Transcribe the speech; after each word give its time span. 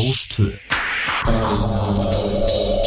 Mattísson 0.00 0.52
á 1.26 2.79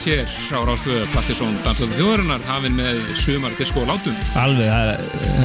Rástvö 0.00 0.16
hér 0.16 0.56
á 0.56 0.60
Rástvöðu 0.64 1.08
Plattisón 1.12 1.56
Danstöðu 1.60 1.92
þjóðarinnar 1.98 2.44
hafinn 2.48 2.78
með 2.78 3.00
sumar 3.20 3.52
disko 3.58 3.82
og 3.82 3.90
látum. 3.90 4.14
Alveg, 4.40 4.70
það, 4.72 5.02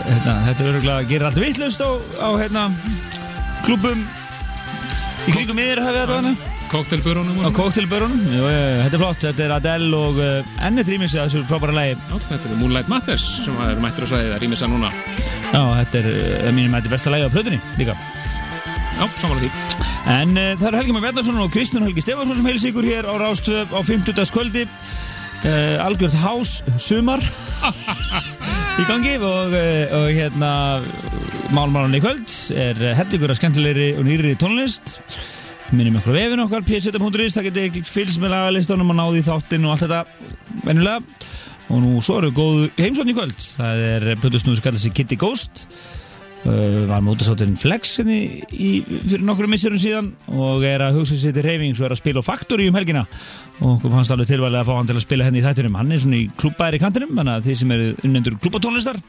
hérna, 0.08 0.36
þetta 0.46 0.64
er 0.64 0.70
öruglega 0.70 0.96
að 0.96 1.10
gera 1.10 1.28
allt 1.28 1.40
vittlust 1.44 1.84
á, 1.84 1.92
á 2.24 2.30
hérna, 2.40 2.64
klubum 3.66 4.06
í 5.28 5.36
kringum 5.36 5.60
yfir 5.60 5.84
hafið 5.84 6.00
þetta 6.00 6.22
hana 6.22 6.34
koktelbörunum 6.72 7.44
á 7.44 7.50
kóktelbörunum? 7.52 8.24
Þetta 8.32 8.96
er 8.96 9.04
flott, 9.04 9.28
þetta 9.28 9.46
er 9.50 9.56
Adele 9.58 10.00
og 10.00 10.24
ennett 10.70 10.94
rýmis 10.94 11.18
að 11.20 11.28
þessu 11.28 11.44
frábæra 11.52 11.76
lægi 11.82 12.00
þetta 12.16 12.42
er 12.48 12.58
Moonlight 12.64 12.96
Matters 12.96 13.28
sem 13.44 13.60
er 13.68 13.84
mættur 13.84 14.08
að 14.08 14.14
svæði 14.16 14.34
það 14.38 14.44
rýmisa 14.46 14.72
núna. 14.72 14.96
Já, 15.52 15.62
þetta 15.84 16.00
er, 16.00 16.12
mínum, 16.56 16.80
þetta 16.80 16.86
er 16.88 16.96
besta 16.96 17.12
lægi 17.18 17.28
á 17.28 17.36
plötunni 17.36 17.64
líka. 17.76 18.00
Já, 18.96 19.04
samanlega 19.20 19.50
því 19.52 19.65
En 20.06 20.36
uh, 20.38 20.52
það 20.60 20.68
er 20.70 20.76
Helgi 20.78 20.94
Már 20.94 21.02
Bjarnason 21.08 21.38
og 21.42 21.54
Kristján 21.54 21.86
Helgi 21.88 22.04
Stefansson 22.04 22.38
sem 22.38 22.46
heils 22.46 22.66
ykkur 22.70 22.86
hér 22.86 23.08
á 23.10 23.14
Rástöð 23.18 23.72
á 23.74 23.82
50. 23.82 24.20
kvöldi 24.30 24.66
uh, 24.68 25.82
Algjört 25.82 26.18
hás, 26.22 26.60
sumar 26.78 27.24
í 28.82 28.86
gangi 28.86 29.16
og, 29.18 29.56
uh, 29.58 29.96
og 29.98 30.12
hérna 30.14 30.52
málmálan 31.58 31.98
í 31.98 32.04
kvöld 32.04 32.30
er 32.54 32.84
hellingur 33.00 33.34
að 33.34 33.40
skemmtilegri 33.42 33.90
og 33.98 34.06
nýri 34.06 34.36
tónlist. 34.38 35.00
Minnum 35.74 35.98
ykkur 35.98 36.14
vefin 36.14 36.46
okkar 36.46 36.66
pseta.is, 36.68 37.40
það 37.40 37.50
getur 37.50 37.90
fylgst 37.90 38.22
með 38.22 38.36
lagalistunum 38.36 38.94
og 38.94 39.02
náði 39.02 39.26
þáttinn 39.26 39.66
og 39.66 39.74
allt 39.74 39.88
þetta 39.88 40.64
venjulega. 40.68 41.02
Og 41.74 41.82
nú 41.82 41.98
svo 42.06 42.20
eru 42.22 42.30
góð 42.30 42.68
heimsókn 42.78 43.10
í 43.10 43.18
kvöld. 43.18 43.46
Það 43.58 43.86
er 43.90 44.10
plötusnúður 44.22 44.60
sem 44.60 44.66
kallar 44.68 44.84
sig 44.86 44.94
Kitty 44.94 45.18
Ghost 45.18 45.66
uh, 46.46 46.86
var 46.90 47.04
mótasátturinn 47.06 47.58
Flex 47.60 47.98
henni 48.02 48.20
í, 48.54 48.70
fyrir 48.86 49.26
nokkru 49.28 49.50
misserum 49.52 49.82
síðan 49.82 50.12
og 50.34 50.66
er 50.68 50.84
að 50.86 51.02
hugsa 51.02 51.18
sér 51.20 51.36
til 51.36 51.46
reyfing 51.46 51.76
svo 51.78 51.88
er 51.88 51.96
að 51.96 52.02
spila 52.02 52.24
á 52.24 52.28
Factory 52.28 52.70
um 52.70 52.80
helgina. 52.80 53.06
Og 53.62 53.76
okkur 53.76 53.94
fannst 53.94 54.14
alveg 54.16 54.32
tilvæglega 54.32 54.64
að 54.64 54.72
fá 54.72 54.78
hann 54.78 54.90
til 54.90 54.98
að 54.98 55.06
spila 55.06 55.28
henni 55.28 55.42
í 55.42 55.46
þættunum 55.46 55.78
hann 55.80 55.92
er 55.92 56.02
svona 56.06 56.22
í 56.22 56.30
klúpaðir 56.40 56.80
í 56.80 56.84
kantinum 56.86 57.14
þannig 57.18 57.36
að 57.36 57.50
þið 57.50 57.60
sem 57.62 57.76
eru 57.76 57.92
unnendur 58.08 58.40
klúpatónlistar 58.44 59.02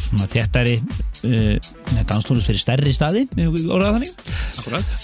svona 0.00 0.30
þéttari 0.30 0.78
uh, 0.80 1.56
danstónlist 2.08 2.50
fyrir 2.50 2.62
stærri 2.62 2.94
staði 2.94 3.26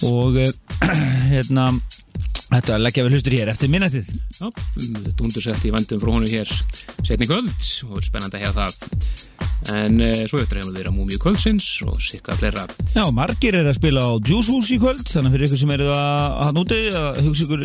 og 0.06 0.40
uh, 0.40 0.50
hérna 1.32 1.70
Þetta 2.46 2.76
leggja 2.78 3.02
vel 3.02 3.16
hlustur 3.16 3.34
hér 3.34 3.50
eftir 3.50 3.70
minnættið. 3.72 4.06
Já, 4.38 4.46
dúndursett 5.18 5.64
í 5.66 5.72
vandum 5.74 5.98
frá 6.02 6.12
honu 6.14 6.28
hér 6.30 6.50
setni 7.02 7.26
kvöld 7.26 7.50
og 7.88 7.96
er 7.98 8.06
spennandi 8.06 8.38
að 8.38 8.44
hefa 8.46 8.68
það 8.68 9.16
en 9.72 10.00
e, 10.00 10.10
svo 10.28 10.40
eftir 10.42 10.60
hefum 10.60 10.72
við 10.72 10.80
verið 10.80 10.90
að 10.92 10.96
múmi 10.98 11.16
í 11.16 11.20
kvöldsins 11.22 11.66
og 11.86 12.00
sikka 12.02 12.36
flera 12.38 12.66
Já, 12.92 13.04
margir 13.14 13.56
er 13.58 13.70
að 13.70 13.78
spila 13.78 14.04
á 14.06 14.10
Juice 14.20 14.52
House 14.52 14.74
í 14.74 14.80
kvöld 14.82 15.04
þannig 15.08 15.36
fyrir 15.36 15.48
ykkur 15.48 15.62
sem 15.62 15.74
eru 15.76 15.88
að 15.94 16.36
hann 16.44 16.60
úti 16.62 16.80
að 16.92 17.22
hugsa 17.26 17.46
ykkur 17.46 17.64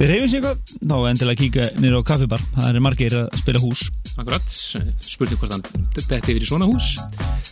til 0.00 0.10
reyfins 0.10 0.36
ykkur 0.40 0.60
þá 0.80 0.96
endilega 1.10 1.40
kíka 1.40 1.68
nýra 1.80 2.00
á 2.00 2.08
kaffibar. 2.08 2.42
Það 2.56 2.70
er 2.70 2.84
margir 2.84 3.16
að 3.20 3.28
spila 3.40 3.62
hús. 3.62 3.86
Akkurat, 4.16 4.56
spurning 5.04 5.40
hvort 5.40 5.54
hann 5.56 5.64
detti 5.96 6.34
yfir 6.34 6.46
í 6.46 6.50
svona 6.50 6.68
hús. 6.70 6.94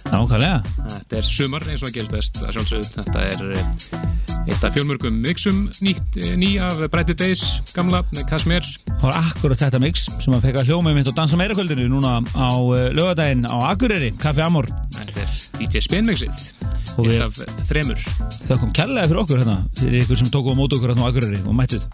Nákvæmlega. 0.09 0.63
Þetta 0.89 1.21
er 1.21 1.31
sumar 1.31 1.69
eins 1.69 1.85
og 1.85 1.91
að 1.91 1.99
gerist 1.99 2.15
best 2.17 2.43
að 2.45 2.59
sjálfsögðu. 2.59 2.93
Þetta 2.99 3.29
er 3.29 4.38
eitt 4.49 4.65
af 4.65 4.75
fjölmörgum 4.75 5.19
mixum 5.25 5.67
nýtt, 5.85 6.17
ný 6.41 6.57
af 6.63 6.81
Brighter 6.93 7.17
Days 7.19 7.61
gamla, 7.77 8.01
Kasmér 8.29 8.65
Það 8.99 9.05
var 9.05 9.19
akkurat 9.21 9.61
þetta 9.61 9.81
mix 9.83 10.07
sem 10.23 10.35
að 10.35 10.49
fekka 10.49 10.65
hljómið 10.67 10.97
mitt 10.99 11.11
og 11.11 11.17
dansa 11.19 11.39
meira 11.39 11.57
kvöldinu 11.57 11.89
núna 11.93 12.19
á 12.25 12.51
lögadaginn 12.97 13.45
á 13.47 13.57
Akureyri, 13.71 14.11
Kaffi 14.19 14.43
Amor. 14.45 14.67
Þetta 14.97 15.25
er 15.25 15.37
DJ 15.61 15.85
Spinmixið 15.87 16.41
eitt 16.99 17.23
af 17.23 17.39
þremur. 17.69 18.01
Það 18.49 18.65
kom 18.65 18.73
kærlega 18.75 19.11
fyrir 19.11 19.23
okkur 19.23 19.45
hérna 19.45 19.61
fyrir 19.79 20.03
ykkur 20.03 20.23
sem 20.25 20.33
tóku 20.35 20.51
á 20.51 20.59
móti 20.59 20.81
okkur 20.81 20.95
hérna 20.95 21.07
á 21.07 21.11
Akureyri 21.13 21.45
og 21.45 21.55
mættuð 21.59 21.87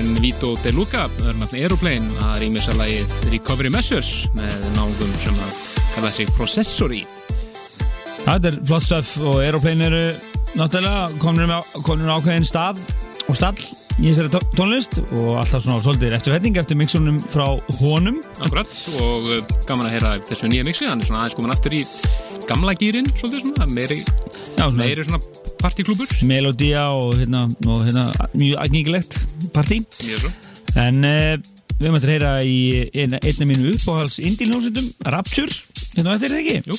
en 0.00 0.14
Vito 0.22 0.54
De 0.62 0.72
Luca, 0.72 1.06
örnafn 1.26 1.56
Aeroplane, 1.58 2.06
að 2.26 2.38
rýmisa 2.44 2.74
lagið 2.78 3.12
Recovery 3.32 3.70
Measures 3.72 4.28
með 4.36 4.54
náungum 4.76 5.12
sem 5.20 5.36
að 5.42 5.52
kalla 5.96 6.10
sig 6.14 6.30
Processori. 6.36 7.02
Það 8.22 8.48
er 8.52 8.58
flott 8.68 8.86
stöf 8.86 9.12
og 9.26 9.40
Aeroplane 9.42 9.88
eru 9.88 10.02
náttúrulega 10.58 11.08
komin 11.22 11.48
með 11.50 12.12
ákveðin 12.16 12.46
stað 12.46 12.80
og 13.28 13.38
stall 13.38 13.56
í 14.00 14.08
þessari 14.08 14.30
tó- 14.32 14.44
tónlist 14.56 14.98
og 15.04 15.34
alltaf 15.42 15.62
svona 15.66 15.82
svolítið 15.84 16.14
eftirfætning 16.16 16.56
eftir 16.62 16.78
mixunum 16.80 17.18
frá 17.32 17.44
honum 17.82 18.22
Akkurat, 18.40 18.70
og 19.04 19.26
uh, 19.28 19.42
gaman 19.68 19.88
að 19.90 19.96
heyra 19.98 20.14
þessu 20.30 20.48
nýja 20.50 20.64
mixi, 20.66 20.86
hann 20.88 21.02
er 21.02 21.08
svona 21.10 21.24
aðeins 21.26 21.36
komin 21.38 21.52
aftur 21.54 21.76
í 21.76 21.82
gamla 22.48 22.74
gýrin, 22.80 23.10
svolítið 23.18 23.44
svona, 23.44 23.68
meiri, 23.70 24.00
Já, 24.56 24.64
svona 24.64 24.80
meiri 24.80 25.04
svona 25.06 25.20
partíklúbur. 25.62 26.08
melodía 26.26 26.88
og 26.96 27.14
hérna, 27.20 27.44
og 27.68 27.84
hérna 27.86 28.06
mjög 28.32 28.56
aðgengilegt 28.64 29.18
partí 29.62 29.80
en 30.82 31.06
uh, 31.06 31.36
við 31.78 31.86
höfum 31.86 31.98
að 31.98 32.10
heyra 32.12 32.34
í 32.46 32.58
einna, 32.92 33.22
einna 33.22 33.48
mínu 33.48 33.72
uppáhals 33.76 34.18
indílnjósutum 34.22 34.90
Rapture, 35.14 35.62
hérna 35.96 36.18
þetta 36.18 36.28
er 36.28 36.34
það 36.34 36.42
ekki? 36.42 36.58
Jú, 36.68 36.76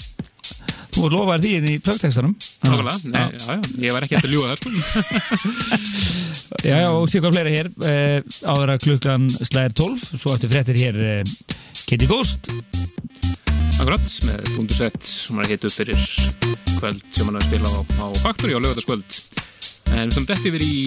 þú 0.94 1.04
var 1.06 1.16
lofaðir 1.18 1.44
því 1.44 1.54
hérna 1.58 1.74
í 1.74 1.82
plögtekstanum 1.88 2.36
nákvæmlega, 2.64 3.58
ég 3.84 3.96
var 3.96 4.08
ekki 4.08 4.20
eftir 4.20 4.36
að 4.38 4.46
það, 4.48 4.58
sko. 4.62 4.70
Já, 6.64 6.78
já, 6.80 6.90
og 6.96 7.10
sé 7.12 7.20
hvað 7.20 7.34
fleira 7.36 7.52
hér. 7.52 7.68
Uh, 7.82 8.20
áður 8.48 8.72
að 8.72 8.84
klukkan 8.86 9.26
slæðir 9.36 9.74
12 9.82 10.04
svo 10.22 10.36
eftir 10.36 10.52
fréttir 10.54 10.78
hér 10.80 11.00
uh, 11.02 11.34
Kitty 11.90 12.08
Ghost. 12.08 12.48
Akkurat, 13.82 14.06
með 14.30 14.54
búndusett 14.54 15.00
sem 15.04 15.42
er 15.44 15.52
hitt 15.52 15.68
upp 15.68 15.76
fyrir 15.76 16.06
kvöld 16.78 17.04
sem 17.12 17.28
hann 17.28 17.36
er 17.36 17.42
að 17.42 17.50
spila 17.50 17.74
á, 17.74 17.80
á 18.00 18.06
Factory 18.24 18.56
á 18.56 18.64
lögataskvöld. 18.64 19.20
En 19.98 20.08
við 20.08 20.16
þum 20.16 20.30
dætt 20.30 20.48
yfir 20.54 20.64
í 20.64 20.78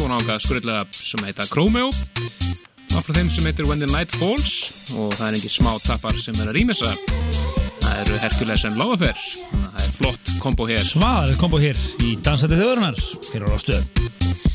tónanga 0.00 0.38
skurðlega 0.40 0.86
sem 0.96 1.24
heita 1.26 1.44
Chromeo. 1.50 1.90
Og 1.90 3.04
frá 3.04 3.12
þeim 3.14 3.28
sem 3.32 3.44
heitir 3.44 3.68
When 3.68 3.82
the 3.82 3.88
Night 3.90 4.14
Falls. 4.16 4.94
Og 4.96 5.12
það 5.18 5.26
er 5.26 5.38
engin 5.38 5.52
smá 5.52 5.72
tapar 5.84 6.16
sem 6.22 6.36
er 6.40 6.48
að 6.48 6.56
rýmessa. 6.56 6.94
Það 7.84 8.00
eru 8.04 8.20
Hercules 8.24 8.64
en 8.64 8.80
að 8.80 9.04
það 9.04 9.82
er 9.84 9.96
flott 9.98 10.36
kombo 10.40 10.68
hér. 10.70 10.84
Svaðar 10.86 11.36
kombo 11.42 11.60
hér 11.60 11.80
í 12.06 12.16
Dansætti 12.24 12.56
þjóðurinnar 12.56 13.02
hér 13.34 13.44
á 13.44 13.48
Rástöð 13.52 14.49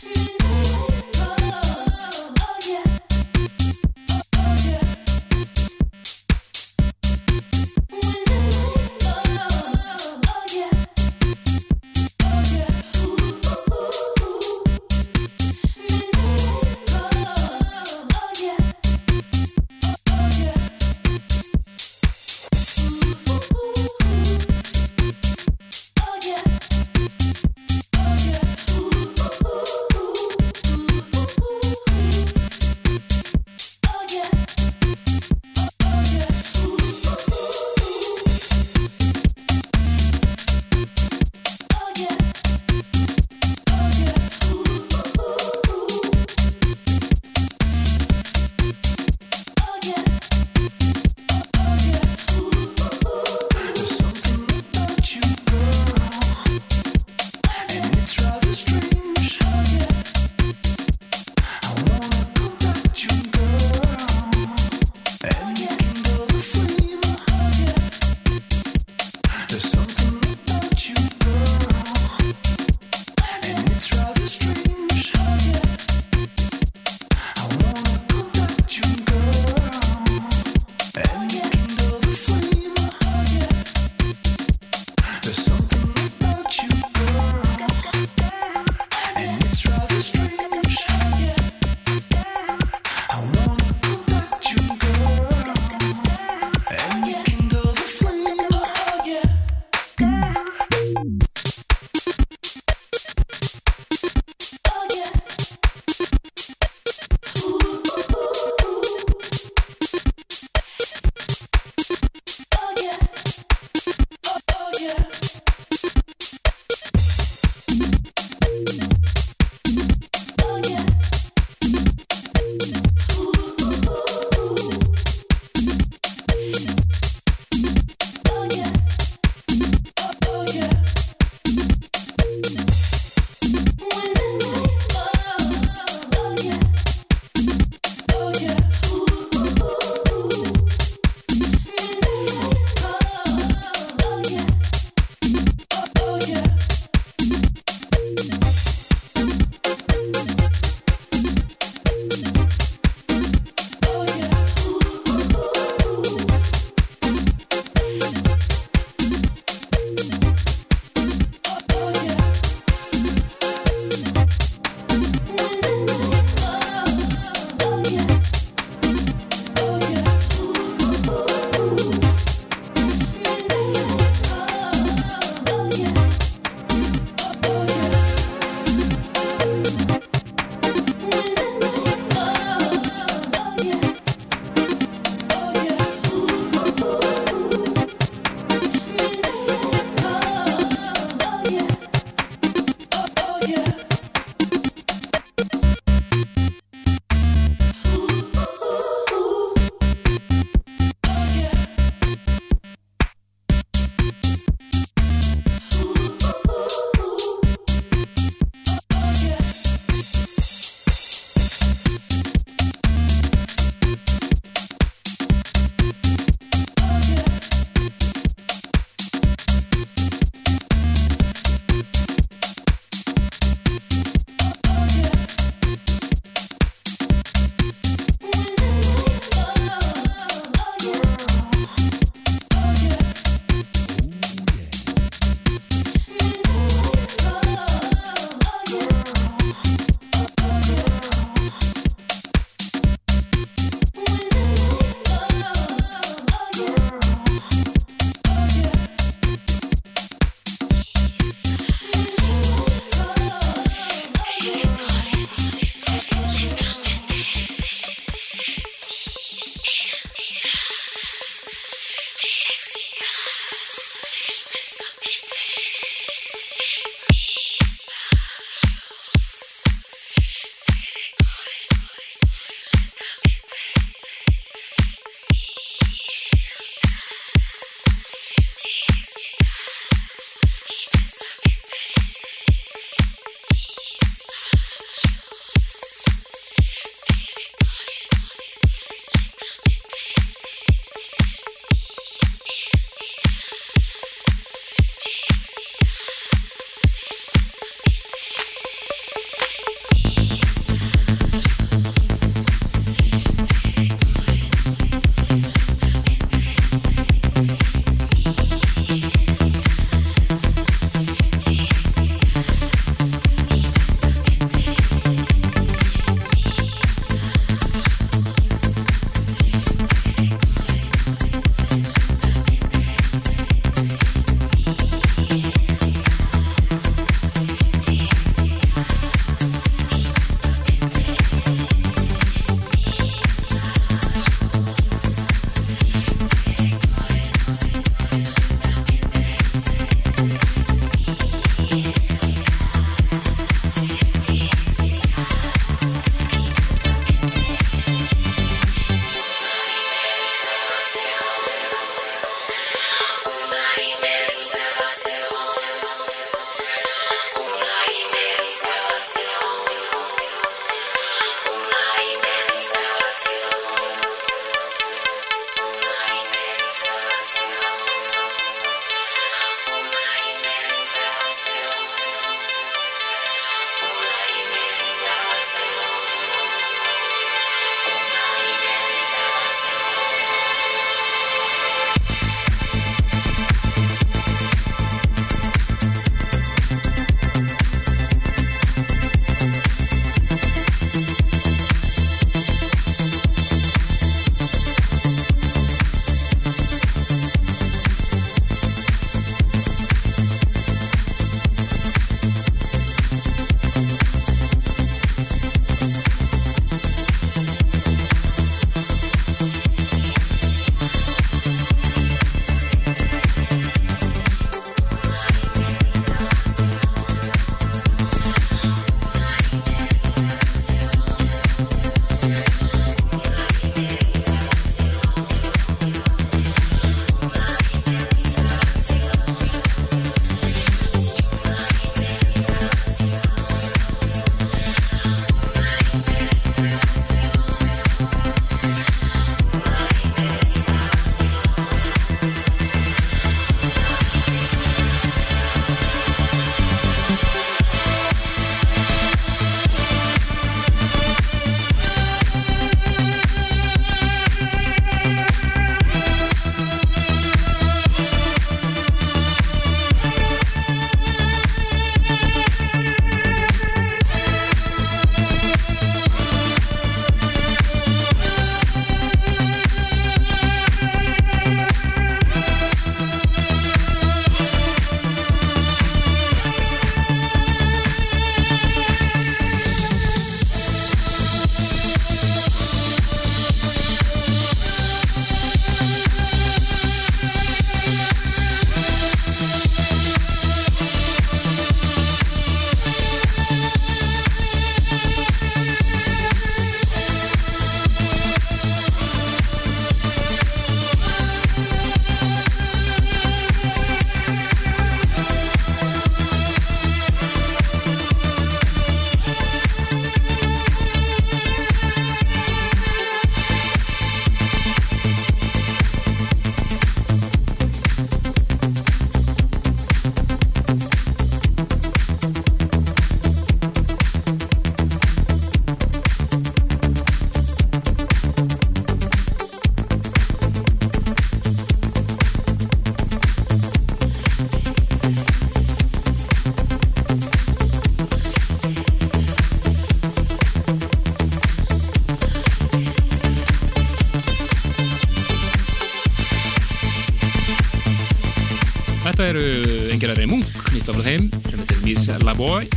Boy. 552.36 552.68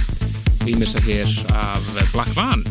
Rýmissa 0.63 1.01
hér 1.03 1.27
af 1.51 1.83
Black 2.13 2.31
Van. 2.37 2.63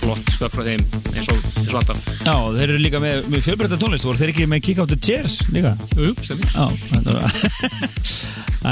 Flott 0.00 0.30
stöf 0.32 0.52
frá 0.52 0.62
þeim 0.64 0.82
eins 1.14 1.28
og, 1.32 1.38
eins 1.60 1.72
og 1.72 1.78
alltaf. 1.80 1.98
Já, 2.24 2.34
þeir 2.56 2.66
eru 2.66 2.78
líka 2.80 3.00
með, 3.00 3.16
með 3.32 3.40
fjölbreytta 3.46 3.78
tónlist. 3.80 4.04
Voru 4.08 4.18
þeir 4.20 4.32
ekki 4.34 4.46
með 4.50 4.60
Kick 4.66 4.78
Out 4.82 4.90
the 4.92 4.98
Chairs 5.00 5.34
líka? 5.54 5.72
Jú, 5.96 6.12
stemir 6.24 6.48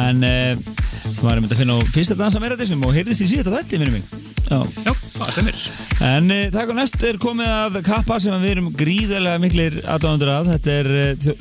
En 0.05 0.17
það 0.21 1.25
var 1.25 1.35
einmitt 1.39 1.55
að 1.55 1.61
finna 1.63 1.75
á 1.81 1.83
fyrsta 1.95 2.15
dansa 2.19 2.39
meira 2.43 2.59
þessum 2.61 2.85
og 2.85 2.93
heyrðist 2.97 3.25
í 3.25 3.27
síðan 3.31 3.57
þetta, 3.57 3.75
minnum 3.81 3.97
mig 3.97 4.05
Já, 4.49 4.61
Já, 4.85 4.93
það 5.17 5.33
stemir. 5.35 5.57
En 6.05 6.25
uh, 6.33 6.45
takk 6.53 6.69
og 6.73 6.77
næst 6.79 6.97
er 7.05 7.19
komið 7.21 7.51
að 7.53 7.81
kappa 7.89 8.17
sem 8.23 8.37
við 8.41 8.51
erum 8.55 8.71
gríðarlega 8.77 9.41
miklir 9.43 9.75
aðdánundur 9.85 10.31
að. 10.33 10.45
Þetta 10.55 10.71
er 10.77 10.89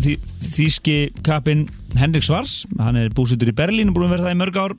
þý, 0.03 0.15
þýski 0.47 0.97
kappin 1.27 1.61
Henrik 1.99 2.25
Svars. 2.27 2.53
Hann 2.79 2.99
er 2.99 3.07
búsutur 3.15 3.51
í 3.51 3.55
Berlín 3.55 3.89
og 3.91 3.95
búin 3.99 4.07
að 4.09 4.15
vera 4.17 4.27
það 4.27 4.35
í 4.35 4.41
mörg 4.43 4.55
ár 4.63 4.73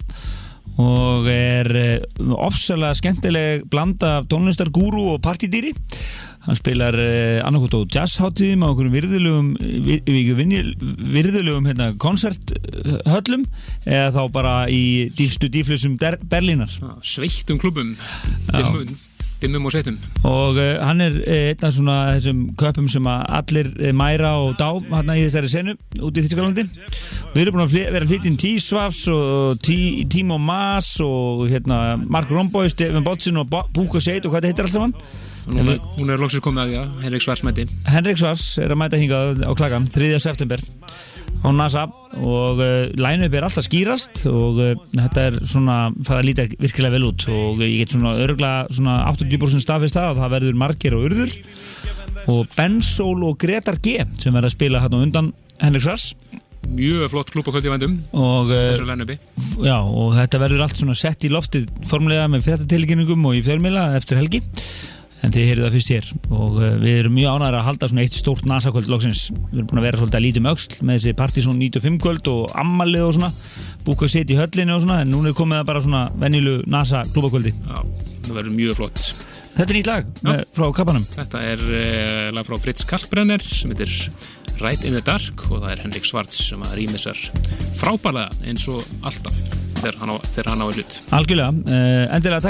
og 0.79 1.29
er 1.33 1.69
uh, 1.75 2.33
ofsalega 2.38 2.97
skemmtileg 2.99 3.67
blanda 3.71 4.19
af 4.21 4.29
tónlistargúru 4.31 5.09
og 5.14 5.23
partydýri. 5.25 5.73
Hann 6.47 6.59
spilar 6.59 6.95
uh, 6.95 7.41
annarkot 7.47 7.75
á 7.75 7.81
jazzháttíðum 7.99 8.62
á 8.62 8.69
okkur 8.71 8.93
virðulegum, 8.95 9.51
vir, 9.59 10.05
vir, 10.07 10.71
virðulegum 11.17 11.69
hérna, 11.69 11.91
koncerthöllum 12.01 13.45
eða 13.85 14.14
þá 14.14 14.23
bara 14.33 14.55
í 14.71 15.11
dýfstu 15.19 15.51
dýflusum 15.53 15.99
Berlínar. 15.99 16.71
Sveittum 17.03 17.59
klubum 17.61 17.97
dimmum, 18.53 18.97
dimmum 19.42 19.68
og 19.68 19.74
sveitum 19.74 19.98
og 20.27 20.59
uh, 20.59 20.79
hann 20.83 21.03
er 21.05 21.18
uh, 21.20 21.37
einn 21.51 21.66
af 21.68 21.74
svona 21.77 21.96
þessum 22.16 22.42
köpum 22.59 22.88
sem 22.90 23.07
að 23.11 23.24
allir 23.38 23.70
uh, 23.77 23.92
mæra 23.96 24.35
og 24.42 24.57
dá 24.59 24.68
hann 24.92 25.14
í 25.14 25.22
þessari 25.27 25.53
senu 25.53 25.77
út 26.03 26.18
í 26.18 26.24
Þýskalandi. 26.24 26.66
Við 27.35 27.42
erum 27.42 27.59
búin 27.59 27.64
að 27.66 27.77
vera 27.94 28.09
flytinn 28.09 28.38
T-Swafs 28.40 29.05
og 29.12 29.62
Timo 29.62 30.38
Maas 30.42 30.90
og 31.05 31.46
hérna 31.51 31.96
Mark 32.01 32.31
Romboy, 32.33 32.70
Stefan 32.72 33.07
Botsin 33.07 33.40
og 33.40 33.48
Bo 33.51 33.64
Búko 33.74 34.03
Seit 34.03 34.27
og 34.27 34.35
hvað 34.35 34.48
þetta 34.48 34.53
heitir 34.53 34.68
alls 34.68 34.79
saman. 34.79 34.96
Hún 35.48 35.70
er, 35.72 35.79
hún 35.96 36.11
er 36.12 36.20
loksins 36.20 36.44
komið 36.44 36.62
að 36.62 36.72
því 36.72 36.79
að 36.79 37.05
Henrik 37.07 37.24
Svarsmætti 37.24 37.64
Henrik 37.88 38.18
Svars 38.20 38.42
er 38.61 38.74
að 38.74 38.81
mæta 38.83 38.98
hingað 39.01 39.40
á 39.48 39.51
klagan 39.57 39.87
3. 39.88 40.11
september 40.20 40.61
á 41.44 41.48
NASA. 41.55 41.87
Og 42.18 42.61
uh, 42.62 42.88
line-up 42.98 43.37
er 43.37 43.46
alltaf 43.46 43.66
skýrast 43.66 44.24
og 44.31 44.61
uh, 44.62 44.72
þetta 44.96 45.27
er 45.29 45.38
svona 45.46 45.79
fara 46.07 46.22
að 46.22 46.31
líta 46.31 46.48
virkilega 46.59 46.96
vel 46.96 47.09
út. 47.11 47.29
Og 47.31 47.62
ég 47.64 47.83
get 47.83 47.94
svona 47.96 48.16
örgla 48.24 48.53
svona 48.72 49.01
80% 49.12 49.64
stafist 49.64 49.98
það 49.98 50.12
að 50.12 50.22
það 50.24 50.35
verður 50.37 50.61
margir 50.64 50.98
og 50.98 51.09
urður. 51.11 51.37
Og 52.29 52.44
Ben 52.57 52.83
Sol 52.85 53.22
og 53.24 53.38
Gretar 53.40 53.79
G 53.83 54.03
sem 54.18 54.35
verða 54.35 54.51
að 54.51 54.59
spila 54.59 54.83
hérna 54.85 55.03
undan 55.07 55.33
Henrik 55.62 55.87
Svars. 55.87 56.12
Mjög 56.68 57.09
flott 57.09 57.31
klub 57.33 57.46
á 57.48 57.51
kvöldi 57.55 57.70
vændum 57.72 57.94
og, 58.12 58.51
uh, 58.53 58.74
já, 59.64 59.79
og 59.79 60.11
þetta 60.18 60.40
verður 60.42 60.64
allt 60.66 60.77
svona 60.77 60.96
sett 60.98 61.24
í 61.24 61.31
loftið 61.33 61.70
formulega 61.88 62.27
með 62.29 62.44
fréttatilkynningum 62.44 63.24
og 63.24 63.38
í 63.38 63.44
fjölmila 63.46 63.87
eftir 63.96 64.20
helgi 64.20 64.42
en 65.25 65.35
þið 65.35 65.49
heyrðu 65.51 65.65
það 65.65 65.77
fyrst 65.77 65.93
hér. 65.95 66.11
Og 66.29 66.59
uh, 66.59 66.67
við 66.83 66.99
erum 67.03 67.17
mjög 67.17 67.35
ánægðar 67.35 67.59
að 67.59 67.67
halda 67.69 67.89
svona 67.91 68.05
eitt 68.05 68.19
stórt 68.19 68.49
NASA-kvöld 68.49 68.91
loksins, 68.93 69.25
við 69.35 69.57
erum 69.59 69.71
búin 69.71 69.81
að 69.83 69.89
vera 69.89 70.01
svolítið 70.01 70.21
að 70.21 70.27
lítið 70.27 70.43
um 70.43 70.51
öxl 70.53 70.79
með 70.83 70.99
þessi 70.99 71.17
Partizón 71.19 71.59
95 71.63 71.99
kvöld 72.05 72.31
og 72.33 72.55
ammalið 72.63 73.07
og 73.09 73.17
svona, 73.19 73.33
búka 73.87 74.07
að 74.07 74.15
setja 74.15 74.37
í 74.37 74.39
höllinu 74.39 74.77
og 74.77 74.85
svona, 74.85 75.01
en 75.05 75.13
núna 75.13 75.33
er 75.33 75.39
komið 75.39 75.61
það 75.61 75.69
bara 75.73 75.85
svona 75.87 76.05
venjulu 76.23 76.55
NASA-klúbakvöldi. 76.71 77.55
Já, 77.59 77.79
það 78.29 78.35
verður 78.39 78.57
mjög 78.61 78.81
flott. 78.81 78.99
Þetta 79.59 79.73
er 79.73 79.79
nýtt 79.79 79.89
lag 79.91 80.11
með, 80.23 80.43
frá 80.55 80.67
kappanum. 80.77 81.07
Þetta 81.17 81.39
er 81.43 81.63
uh, 81.67 82.27
lag 82.37 82.47
frá 82.47 82.61
Fritz 82.63 82.85
Kalkbrenner 82.87 83.43
sem 83.43 83.73
heitir 83.75 83.91
Right 84.59 84.85
in 84.87 84.95
the 84.95 85.03
Dark 85.03 85.43
og 85.49 85.63
það 85.65 85.73
er 85.73 85.83
Henrik 85.85 86.07
Svarts 86.07 86.39
sem 86.51 86.63
að 86.67 86.77
rýmisar 86.79 87.19
frábærlega 87.79 88.31
eins 88.47 88.67
og 88.71 88.87
alltaf 89.07 89.35
þegar 89.79 89.99
hann 90.01 90.15
á, 90.15 90.17
þegar 90.35 90.49
hann 90.53 90.63
á 90.63 90.67
Algjörlega, 91.19 91.51
uh, 91.51 92.05
endilega 92.15 92.43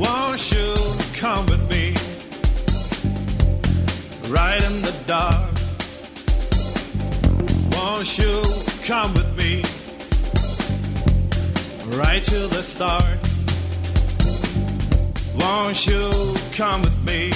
Won't 0.01 0.51
you 0.53 0.75
come 1.15 1.47
with 1.47 1.69
me? 1.71 1.95
Right 4.31 4.63
in 4.65 4.83
the 4.83 4.93
dark. 5.07 5.53
Won't 7.73 8.19
you 8.19 8.43
come 8.87 9.13
with 9.15 9.37
me? 9.37 9.63
Right 11.97 12.25
to 12.25 12.49
the 12.49 12.63
start. 12.63 13.19
Won't 15.39 15.87
you 15.87 16.11
come 16.57 16.83
with 16.83 16.99
me? 17.05 17.33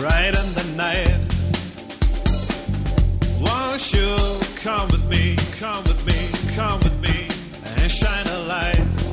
Right 0.00 0.34
in 0.34 0.54
the 0.54 0.64
night. 0.76 1.31
Won't 3.42 3.92
you 3.92 4.16
come 4.62 4.88
with 4.88 5.04
me? 5.08 5.36
Come 5.58 5.82
with 5.84 6.06
me, 6.06 6.54
come 6.54 6.78
with 6.80 6.98
me, 7.00 7.28
and 7.82 7.90
shine 7.90 8.26
a 8.26 8.38
light. 8.46 9.11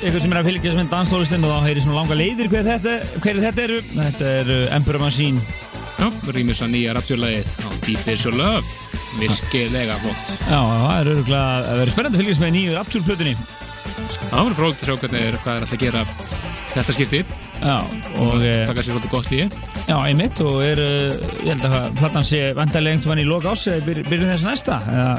Ykkur 0.00 0.22
sem 0.24 0.32
er 0.34 0.40
að 0.40 0.48
fylgjast 0.50 0.78
með 0.80 0.90
danstólistin 0.94 1.44
og 1.46 1.52
þá 1.54 1.66
heyri 1.68 1.82
svona 1.84 1.98
langa 2.00 2.16
leiðir 2.20 2.48
hver 2.52 2.64
þetta, 2.68 2.94
hver 3.24 3.40
þetta 3.44 3.64
eru. 3.66 3.80
Þetta 3.94 4.30
er 4.40 4.52
uh, 4.54 4.76
Emperor 4.78 5.02
Machine. 5.04 5.42
Já, 6.00 6.06
rýmis 6.32 6.62
að 6.64 6.72
nýja 6.74 6.94
rapsjörlægið 6.96 7.56
á 7.60 7.68
Deep 7.84 8.06
Is 8.14 8.24
Your 8.24 8.36
Love. 8.38 8.64
Virkilega 9.20 9.98
flott. 10.00 10.32
Já, 10.46 10.58
það 10.60 10.94
er 11.00 11.10
öruglega 11.14 11.44
að 11.74 11.80
vera 11.82 11.94
spennandi 11.96 12.16
að 12.16 12.22
fylgjast 12.24 12.44
með 12.44 12.52
nýju 12.56 12.76
rapsjörplötunni 12.78 13.34
Það 14.30 14.44
var 14.46 14.54
frólægt 14.56 14.82
að 14.84 14.86
sjá 14.88 14.96
hvernig 15.02 15.24
er, 15.26 15.36
hvað 15.42 15.56
er 15.56 15.64
alltaf 15.64 15.76
að 15.76 15.82
gera 15.84 16.02
þetta 16.70 16.94
skipti. 16.94 17.20
Já, 17.60 17.74
og 18.22 18.44
eh, 18.46 18.62
taka 18.64 18.80
sér 18.86 18.94
svolítið 18.94 19.10
gott 19.12 19.26
líi 19.28 19.42
já, 19.84 19.96
einmitt 20.06 20.38
og 20.40 20.62
er, 20.64 20.78
uh, 20.80 21.32
ég 21.44 21.50
held 21.50 21.66
að 21.68 21.90
platan 21.98 22.24
sé 22.24 22.38
vantarlega 22.56 22.96
einhvern 22.96 23.12
veginn 23.18 23.26
í 23.26 23.28
loka 23.28 23.52
ás 23.52 23.66
eða 23.68 23.82
byr- 23.84 24.00
byrjun 24.06 24.30
þess 24.32 24.46
næsta 24.48 24.78
eða, 24.88 25.10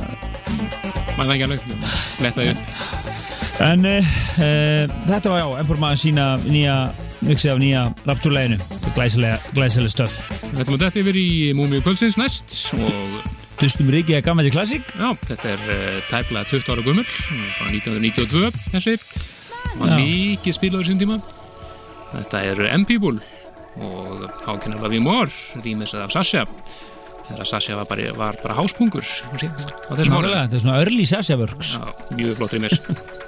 maður 1.19 1.27
það 1.27 1.35
ekki 1.35 1.45
alveg, 1.45 1.67
flettaði 2.15 2.55
upp 2.55 2.90
En 3.61 3.83
uh, 3.85 4.13
uh, 4.41 4.93
þetta 5.05 5.29
var 5.29 5.41
já, 5.41 5.47
Emperor 5.61 5.79
Machine 5.81 5.99
sína 6.01 6.25
nýja 6.49 6.75
mixið 7.21 7.51
af 7.53 7.59
nýja 7.61 7.81
rapsjörleginu 8.07 8.57
glæsilega, 8.95 9.37
stöf 9.91 10.15
ætlum 10.55 10.77
að 10.79 10.85
detta 10.87 11.01
yfir 11.03 11.19
í 11.19 11.27
Múmiu 11.57 11.83
Pölsins 11.85 12.17
næst 12.17 12.55
og 12.73 13.19
Dustum 13.61 13.91
Ríki 13.93 14.15
að 14.17 14.25
gammaði 14.25 14.53
klassík 14.55 14.87
já, 14.97 15.11
þetta 15.27 15.53
er 15.53 15.67
uh, 15.67 15.99
tæplega 16.09 16.47
20 16.49 16.73
ára 16.73 16.87
gummur 16.87 17.05
frá 17.05 17.69
1992 17.69 18.49
þessi. 18.73 18.97
Og 19.77 19.85
mikið 19.87 20.57
spilaður 20.57 20.89
sín 20.89 20.99
tíma. 20.99 21.21
Þetta 22.11 22.41
er 22.49 22.63
M-People 22.81 23.21
og 23.77 24.25
How 24.43 24.57
Can 24.57 24.73
I 24.75 24.81
Love 24.81 24.97
You 24.97 25.05
More 25.05 25.29
rýmisað 25.61 26.07
af 26.07 26.17
Sasha. 26.17 26.43
Þegar 27.29 27.47
Sasha 27.47 27.77
var 27.77 27.87
bara, 27.87 28.11
var 28.17 28.41
bara 28.41 28.57
háspungur 28.57 29.05
á 29.05 29.37
þessum 29.37 30.17
ára 30.17 30.25
Nákvæmlega, 30.25 30.43
þetta 30.49 30.57
er 30.57 30.63
svona 30.65 30.79
early 30.81 31.07
Sasha 31.07 31.37
works 31.39 31.77
Já, 31.77 31.91
mjög 32.17 32.39
flott 32.41 32.57
rýmis 32.57 32.79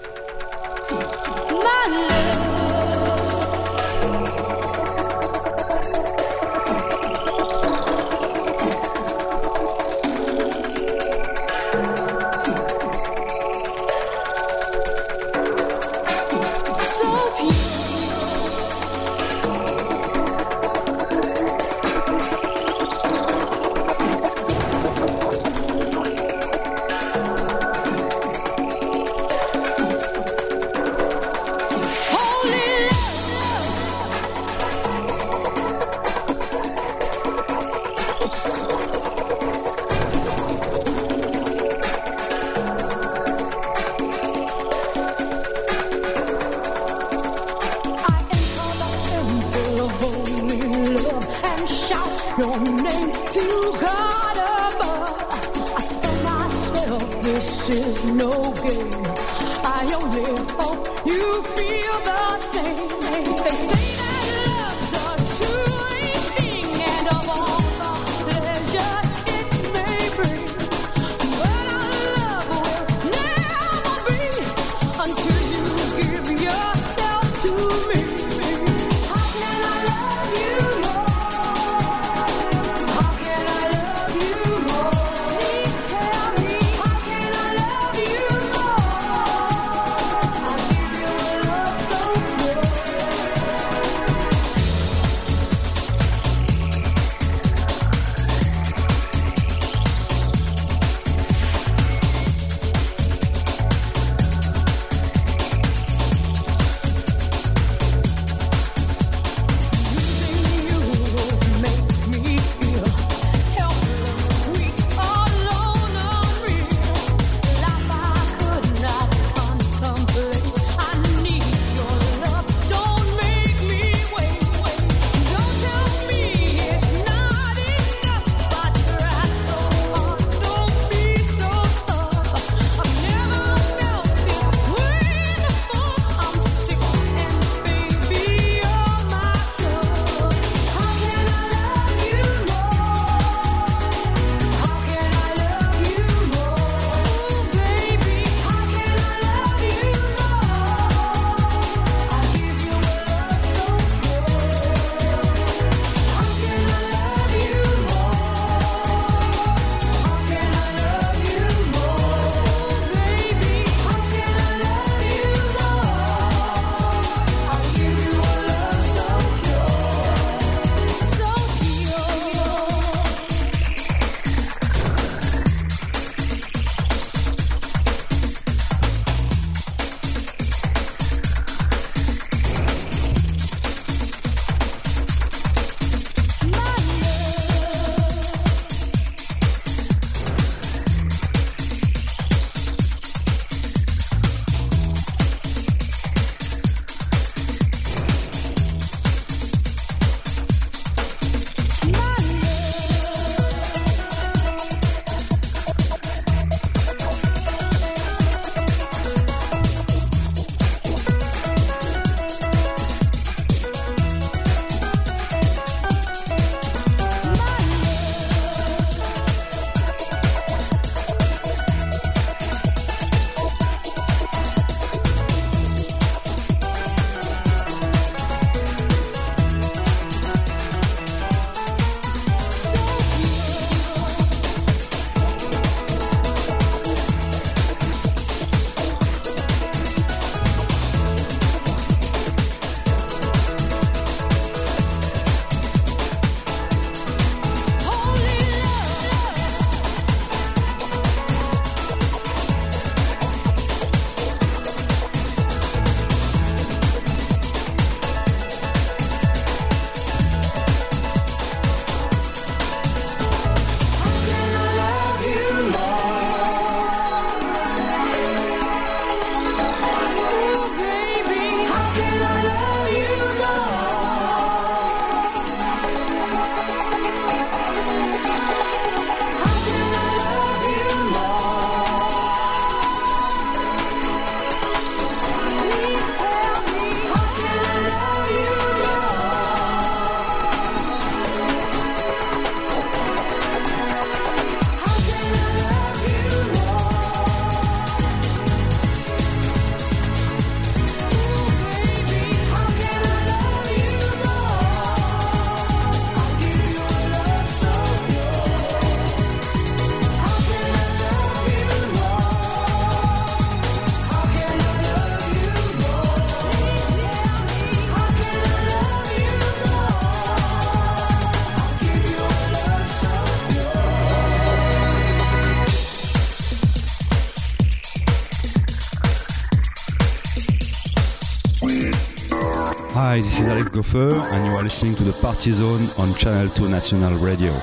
Hi, 333.14 333.22
this 333.22 333.40
is 333.40 333.48
Alex 333.48 333.70
Goffer, 333.70 334.12
and 334.12 334.44
you 334.48 334.54
are 334.54 334.64
listening 334.64 334.96
to 334.96 335.04
the 335.04 335.14
Party 335.14 335.52
Zone 335.52 335.88
on 336.00 336.16
Channel 336.16 336.50
2 336.50 336.68
National 336.68 337.14
Radio. 337.20 337.54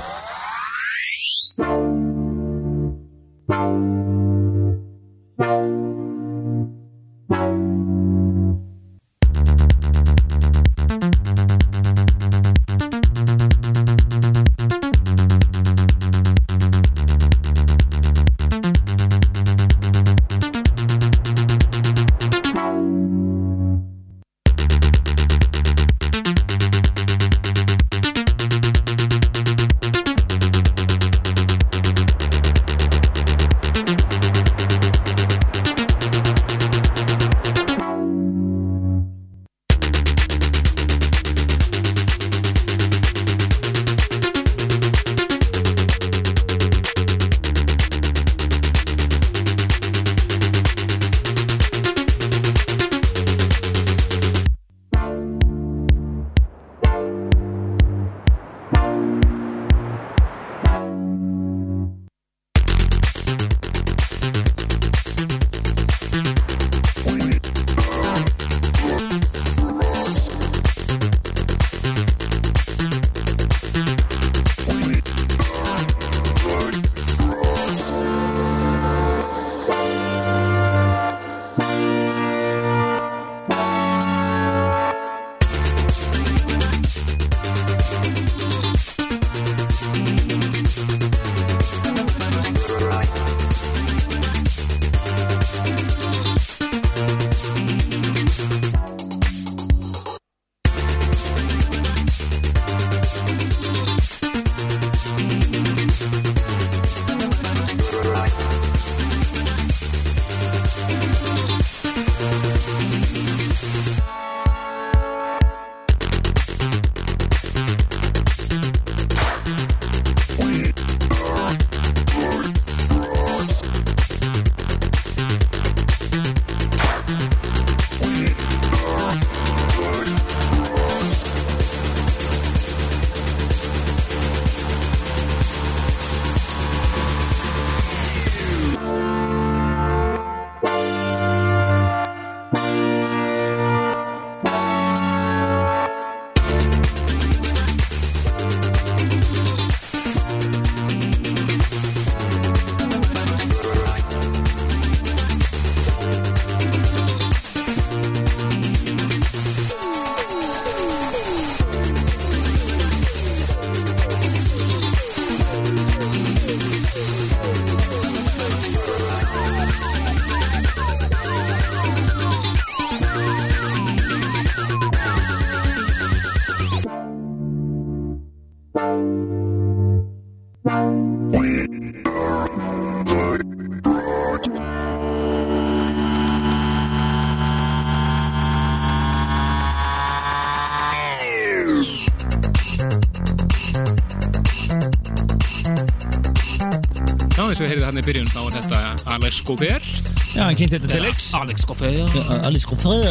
Byrjun, 198.10 198.28
þá 198.34 198.40
er 198.42 198.56
þetta 198.58 198.80
Alex 199.16 199.40
Gobert. 199.46 199.90
Já, 200.30 200.44
hann 200.46 200.54
kynnti 200.58 200.76
þetta 200.78 200.90
til 200.92 201.02
leiks. 201.06 201.24
Alex 201.34 201.64
Gobert. 201.66 202.12
Alice 202.46 202.68
Goffer. 202.70 203.06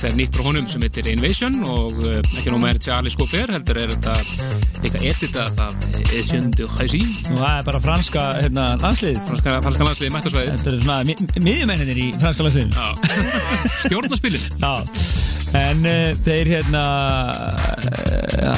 Það 0.00 0.06
er 0.08 0.16
nýtt 0.18 0.34
frá 0.34 0.46
honum 0.48 0.66
sem 0.70 0.82
heitir 0.82 1.06
Invasion 1.12 1.60
og 1.70 2.00
uh, 2.02 2.16
ekki 2.40 2.50
nóg 2.54 2.62
með 2.64 2.72
er 2.72 2.80
þetta 2.80 2.96
Alex 2.96 3.18
Gobert, 3.20 3.52
heldur 3.54 3.78
er 3.84 3.92
þetta 3.94 4.16
líka 4.82 5.02
editað 5.10 5.62
af 5.66 5.86
Etienne 6.16 6.50
de 6.58 6.66
Rézy, 6.76 7.02
Og 7.30 7.38
það 7.38 7.52
er 7.60 7.68
bara 7.70 7.80
franska 7.84 8.24
hérna, 8.40 8.66
landslið. 8.82 9.20
franska, 9.28 9.56
franska 9.66 9.88
landsliði 9.90 10.14
mættasvæðið. 10.16 10.52
Þetta 10.56 10.72
eru 10.74 10.82
svona 10.82 10.98
mi- 11.06 11.46
miðjumenninir 11.50 12.02
í 12.02 12.08
franska 12.20 12.46
landsliðinu. 12.46 12.74
Já, 12.74 12.86
stjórnaspilin. 13.86 14.46
Já, 14.62 14.74
en 15.62 15.86
uh, 15.86 16.18
þeir 16.26 16.50
hérna 16.56 16.84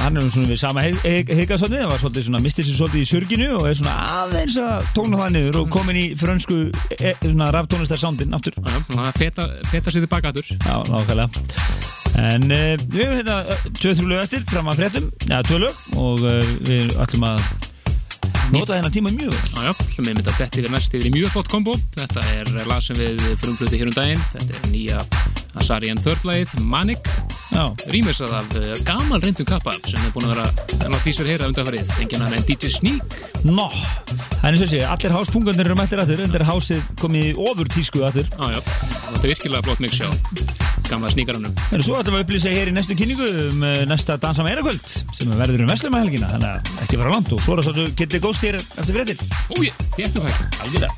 hann 0.02 0.18
er 0.18 0.30
svona 0.32 0.50
við 0.50 0.60
sama 0.60 0.84
heigasotni 0.84 1.80
það 1.80 1.92
var 1.92 2.02
svolítið 2.02 2.26
svona, 2.28 2.42
mistið 2.44 2.68
sér 2.68 2.80
svolítið 2.80 3.04
í 3.04 3.10
surginu 3.12 3.50
og 3.58 3.68
er 3.70 3.78
svona 3.78 3.96
aðeins 4.22 4.58
að 4.62 4.88
tóna 4.96 5.20
það 5.22 5.36
niður 5.36 5.60
og 5.62 5.70
komin 5.72 6.00
í 6.00 6.06
frönsku 6.18 6.58
e, 6.98 7.14
svona 7.22 7.52
raftónlistar 7.54 8.00
soundin 8.00 8.34
aftur 8.36 8.58
það 8.58 9.12
feta, 9.18 9.48
feta 9.70 9.94
sér 9.94 10.04
tilbaka 10.04 10.32
aftur. 10.32 10.50
Já, 10.58 10.74
nákvæmlega 10.90 11.96
En 12.18 12.50
uh, 12.50 12.74
við 12.90 13.04
hefum 13.04 13.16
hérna 13.18 13.38
uh, 13.44 13.64
tvö 13.78 13.94
þrjú 13.94 14.10
lög 14.10 14.22
eftir 14.24 14.44
fram 14.48 14.70
að 14.72 14.80
fréttum, 14.80 15.08
já, 15.28 15.38
tvö 15.46 15.58
lög 15.62 15.82
og 16.00 16.24
uh, 16.24 16.52
við 16.66 16.94
ætlum 17.04 17.26
að 17.28 17.42
nota 18.54 18.74
þennan 18.74 18.94
tíma 18.94 19.12
mjög 19.14 19.34
vel. 19.34 19.50
Já, 19.52 19.68
já, 19.68 19.72
sem 19.92 20.08
við 20.08 20.18
mynda 20.18 20.34
detti 20.38 20.62
yfir 20.62 20.74
næst 20.74 20.96
yfir 20.96 21.10
í 21.10 21.14
mjög 21.14 21.34
flott 21.36 21.52
kombo. 21.52 21.76
Þetta 21.94 22.24
er 22.34 22.52
lag 22.70 22.82
sem 22.84 22.98
við 22.98 23.22
frumfluti 23.42 23.80
hér 23.80 23.92
um 23.92 23.96
daginn. 23.96 24.24
Þetta 24.34 24.56
er 24.56 24.70
nýja 24.72 25.04
Asarian 25.60 26.00
Third 26.02 26.26
lagið, 26.28 26.56
Manic. 26.64 27.12
Já, 27.48 27.64
Rýmisað 27.88 28.34
af 28.38 28.56
uh, 28.58 28.66
gamal 28.86 29.22
reyndum 29.22 29.46
kappa 29.48 29.72
sem 29.88 30.02
er 30.04 30.12
búin 30.14 30.28
að 30.28 30.34
vera 30.34 30.46
að 30.84 30.92
láta 30.92 31.08
í 31.08 31.14
sér 31.16 31.30
heyra 31.30 31.48
undanfarið. 31.48 31.94
Engin 32.02 32.24
hann 32.24 32.36
en 32.36 32.44
DJ 32.48 32.72
Sneak. 32.74 33.16
nó, 33.48 33.68
það 33.70 34.44
er 34.44 34.52
eins 34.52 34.64
og 34.66 34.70
sé, 34.72 34.82
allir 34.84 35.14
háspungarnir 35.16 35.70
eru 35.70 35.78
mættir 35.78 36.02
aftur, 36.02 36.22
undir 36.26 36.44
hásið 36.48 36.84
komið 37.00 37.40
ofur 37.48 37.70
tísku. 37.72 38.04
Já, 38.04 38.12
já, 38.52 38.60
þetta 38.60 39.22
er 39.22 39.32
virkilega 39.32 39.64
flott 39.66 39.82
mix 39.84 39.96
hjá 39.98 40.10
gamla 40.88 41.10
sníkarannum. 41.12 41.56
En 41.72 41.84
svo 41.84 41.98
ætlum 41.98 42.16
við 42.16 42.22
að 42.22 42.26
upplýsa 42.26 42.52
hér 42.52 42.70
í 42.70 42.76
næstu 42.76 42.96
kynningu 42.98 43.28
um 43.48 43.64
uh, 43.64 43.82
næsta 43.88 44.16
Dansa 44.20 44.46
meira 44.46 44.64
kvöld 44.64 44.84
sem 44.88 45.34
verður 45.40 45.66
um 45.66 45.72
Veslum 45.72 45.98
helgina, 45.98 46.30
þannig 46.36 46.54
að 46.54 46.86
ekki 46.86 47.00
vera 47.00 47.12
langt 47.16 47.34
og 47.36 47.44
svo 47.44 47.56
er 47.56 47.64
það 47.64 47.82
svo 47.82 47.90
Kitty 47.98 48.22
Ghost 48.24 48.48
hér 48.48 48.60
eftir 48.60 48.96
fréttir. 48.96 49.28
Úi, 49.56 49.72
þéttu 49.96 50.24
hægt. 50.24 50.97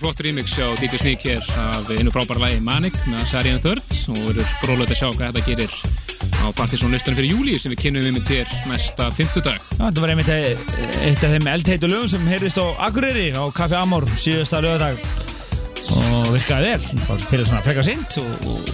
Virkilega 0.00 0.14
flott 0.14 0.20
remix 0.24 0.56
á 0.56 0.66
DJ 0.80 0.96
Sneak 0.96 1.24
hér 1.24 1.44
af 1.60 1.88
einu 1.92 2.10
frábæra 2.10 2.40
lagi 2.40 2.60
Manic 2.60 2.94
með 3.06 3.24
Sarian 3.28 3.60
Third 3.60 3.82
og 4.08 4.16
við 4.16 4.40
erum 4.40 4.52
frólægt 4.60 4.92
að 4.94 4.98
sjá 4.98 5.08
hvað 5.12 5.26
þetta 5.26 5.42
gerir 5.46 5.72
á 6.40 6.46
Partizón 6.56 6.94
listanum 6.94 7.18
fyrir 7.18 7.34
júli 7.34 7.58
sem 7.60 7.72
við 7.72 7.82
kynum 7.82 8.04
við 8.04 8.14
með 8.16 8.28
þér 8.30 8.54
næsta 8.70 9.10
fimmtudag. 9.12 9.58
Já, 9.60 9.82
þetta 9.82 10.00
var 10.00 10.12
einmitt 10.14 10.30
e- 10.32 10.56
eitt 11.04 11.24
af 11.24 11.34
þeim 11.34 11.50
eldheitu 11.52 11.90
lögum 11.90 12.08
sem 12.08 12.28
heyrðist 12.32 12.60
á 12.60 12.66
Akureyri 12.88 13.26
á 13.36 13.44
Café 13.52 13.76
Amor 13.80 14.06
síðasta 14.16 14.62
lögadag 14.64 15.00
og 15.90 16.32
virkaði 16.32 16.72
vel. 16.72 17.00
Þá 17.04 17.26
fyrir 17.28 17.48
svona 17.48 17.64
frekar 17.66 17.88
sint 17.90 18.20
og, 18.22 18.68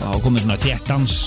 þá 0.00 0.22
komið 0.24 0.46
svona 0.46 0.60
þétt 0.64 0.88
dans 0.90 1.18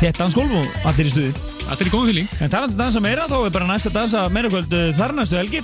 þétt 0.00 0.22
dansgólf 0.22 0.56
og 0.62 0.88
allir 0.90 1.06
í 1.06 1.14
stuði. 1.14 1.34
Er 1.66 1.82
í 1.82 1.90
góðum 1.90 2.10
fylling. 2.10 2.28
en 2.40 2.50
talandi 2.50 2.74
um 2.74 2.80
dansa 2.80 3.02
meira 3.02 3.26
þá 3.30 3.38
er 3.44 3.54
bara 3.54 3.66
næsta 3.70 3.90
dansa 3.90 4.28
meira 4.30 4.50
kvöld 4.50 4.74
uh, 4.74 4.90
þar 4.94 5.14
næstu 5.18 5.38
helgi 5.38 5.62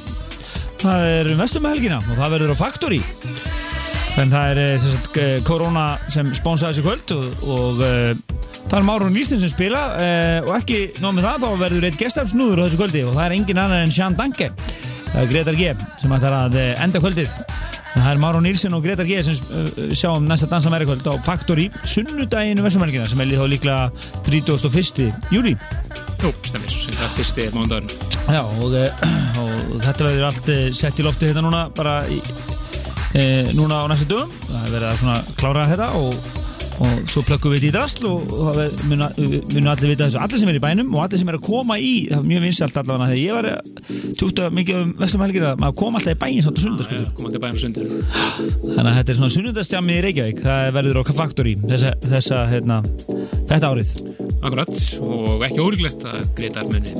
það 0.82 1.08
er 1.08 1.32
vestum 1.38 1.64
með 1.64 1.76
helgina 1.76 1.98
og 2.02 2.14
það 2.18 2.36
verður 2.36 2.54
á 2.54 2.56
Factory. 2.58 3.00
En 4.20 4.32
það 4.32 4.52
er 4.52 4.62
eh, 4.66 4.76
sagt, 4.82 5.18
eh, 5.22 5.34
Corona 5.46 5.86
sem 6.12 6.30
sponsaði 6.36 6.76
þessu 6.76 6.86
kvöld 6.86 7.14
og, 7.16 7.44
og 7.56 7.82
uh, 7.86 8.40
það 8.68 8.78
er 8.78 8.88
Márun 8.88 9.16
Nílsen 9.16 9.40
sem 9.40 9.50
spila 9.52 9.82
og 10.46 10.54
ekki 10.56 10.84
nóg 11.02 11.16
með 11.16 11.28
það 11.28 11.44
þá 11.44 11.62
verður 11.64 11.86
eitt 11.88 12.00
gestafsnúður 12.00 12.62
á 12.62 12.64
þessu 12.66 12.80
kvöldi 12.80 13.04
og 13.04 13.16
það 13.16 13.24
er 13.26 13.34
engin 13.36 13.60
annar 13.60 13.84
en 13.84 13.94
Sean 13.94 14.16
Danke 14.16 14.52
er 15.12 15.28
Gretar 15.28 15.56
G 15.56 15.72
sem 16.00 16.12
ætlar 16.16 16.36
að 16.46 16.58
eh, 16.60 16.72
enda 16.80 17.00
kvöldið 17.02 17.34
það 17.94 18.10
er 18.12 18.20
Márun 18.22 18.46
Nílsen 18.46 18.76
og 18.76 18.84
Gretar 18.84 19.08
G 19.08 19.18
sem 19.24 19.36
uh, 19.52 19.90
sjáum 19.96 20.24
næsta 20.28 20.48
dansa 20.50 20.72
meira 20.72 20.86
kvöld 20.88 21.06
á 21.08 21.14
Factory 21.26 21.68
sunnudaginu 21.84 22.64
vestumhelgina 22.64 23.08
sem 23.10 23.20
er 23.20 23.32
líklega 23.52 23.90
31. 24.28 25.10
júli 25.34 25.56
Jú, 26.22 26.30
stemmir. 26.46 26.70
Þetta 26.70 27.02
er 27.02 27.14
fyrsti 27.16 27.44
mándagur. 27.50 27.94
Já, 28.30 28.42
og, 28.62 28.74
eh, 28.78 29.06
og 29.42 29.72
þetta 29.82 30.04
verður 30.06 30.26
allt 30.28 30.50
sett 30.78 31.00
í 31.02 31.06
lofti 31.06 31.26
hérna 31.26 31.42
núna 31.42 31.62
bara 31.74 31.96
í, 32.06 32.20
e, 33.18 33.24
núna 33.58 33.82
á 33.82 33.90
næstu 33.90 34.06
dögum 34.12 34.30
það 34.46 34.60
er 34.60 34.70
verið 34.76 34.86
að 34.92 35.00
svona 35.00 35.16
klára 35.40 35.64
þetta 35.72 35.88
og, 35.98 36.28
og 36.82 37.10
svo 37.12 37.22
plöggum 37.26 37.52
við 37.54 37.62
þetta 37.62 37.70
í 37.70 37.74
drasl 37.76 38.06
og, 38.10 38.32
það 38.32 38.58
ver- 38.60 38.76
munu 38.90 39.08
munu 39.52 39.72
allir 39.72 39.92
vita 39.92 40.08
þessu 40.08 40.20
allir 40.22 40.42
sem 40.42 40.52
er 40.52 40.58
í 40.58 40.62
bænum 40.64 40.94
og 40.96 41.04
allir 41.06 41.22
sem 41.22 41.32
er 41.32 41.38
að 41.38 41.44
koma 41.46 41.78
í 41.78 41.92
það 42.10 42.18
er 42.18 42.28
mjög 42.32 42.44
vinsalt 42.46 42.80
allavega 42.82 43.10
þegar 43.12 43.22
ég 43.22 43.36
var 43.38 43.48
tjúkt 44.20 44.42
að 44.46 44.56
mikið 44.58 44.80
um 44.82 44.92
að 45.06 45.62
maður 45.62 45.78
kom 45.82 45.98
alltaf 46.00 46.16
í 46.16 46.20
bæin 46.24 46.42
samt 46.46 46.58
á 46.58 46.62
sundarskvöldu 46.64 47.12
Komandi 47.18 47.42
bæðum 47.42 47.60
sundur. 47.62 47.92
þannig 48.66 48.90
að 48.92 48.98
þetta 49.00 49.14
er 49.14 49.20
svona 49.20 49.34
sunnudastjami 49.36 49.98
í 49.98 50.02
Reykjavík 50.08 50.42
það 50.42 50.70
verður 50.78 51.02
á 51.02 51.02
Factory 51.12 51.54
þessa, 51.62 51.94
þessa 52.08 52.42
hérna, 52.52 52.80
þetta 53.50 53.72
árið 53.72 53.94
Akkurat, 54.42 54.72
og 55.06 55.42
ekki 55.46 55.60
órygglegt 55.62 56.02
að 56.08 56.24
Gretar 56.34 56.66
muni 56.66 56.90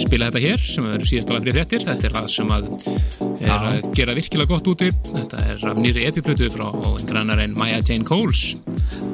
spila 0.00 0.30
þetta 0.30 0.40
hér 0.40 0.62
sem 0.64 0.86
eru 0.88 1.04
síðast 1.04 1.28
alveg 1.28 1.44
fyrir 1.50 1.58
fréttir. 1.58 1.82
Þetta 1.84 2.06
er 2.08 2.14
lag 2.16 2.28
sem 2.32 2.52
að 2.54 2.70
er 3.44 3.50
að 3.52 3.90
gera 3.98 4.14
virkilega 4.16 4.48
gott 4.48 4.70
úti. 4.72 4.88
Þetta 5.10 5.42
er 5.52 5.60
af 5.68 5.80
nýri 5.82 6.06
epiplötu 6.08 6.48
frá 6.54 6.70
einhver 6.72 7.20
annar 7.20 7.42
en 7.44 7.52
Maya 7.58 7.82
Jane 7.84 8.06
Coles. 8.08 8.54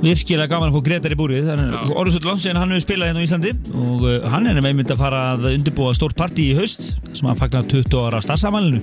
Virkilega 0.03 0.51
gaman 0.51 0.71
að 0.71 0.79
fá 0.79 0.87
Gretar 0.89 1.15
í 1.15 1.19
búrið. 1.19 1.51
Orðsvöld 1.93 2.29
Landsvegin 2.31 2.61
hann 2.61 2.75
hefur 2.75 2.87
spilað 2.87 3.13
hérna 3.13 3.23
á 3.23 3.27
Íslandi. 3.27 3.55
Og 3.77 4.07
uh, 4.07 4.17
hann 4.33 4.51
er 4.51 4.61
með 4.61 4.81
mynd 4.81 4.95
að 4.95 5.03
fara 5.03 5.23
að 5.35 5.51
undirbúa 5.55 5.95
stórt 5.97 6.19
partí 6.19 6.51
í 6.53 6.59
haust 6.59 6.95
sem 7.13 7.31
að 7.31 7.43
fagna 7.45 7.65
20 7.67 8.03
ára 8.07 8.23
starfsamalinu 8.25 8.83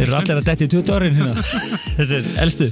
þeir 0.00 0.08
eru 0.08 0.16
allir 0.16 0.38
að 0.40 0.46
detti 0.48 0.66
í 0.66 0.70
20 0.72 0.94
árin 0.96 1.18
hérna. 1.18 1.44
Þessir 1.98 2.28
elstu. 2.40 2.68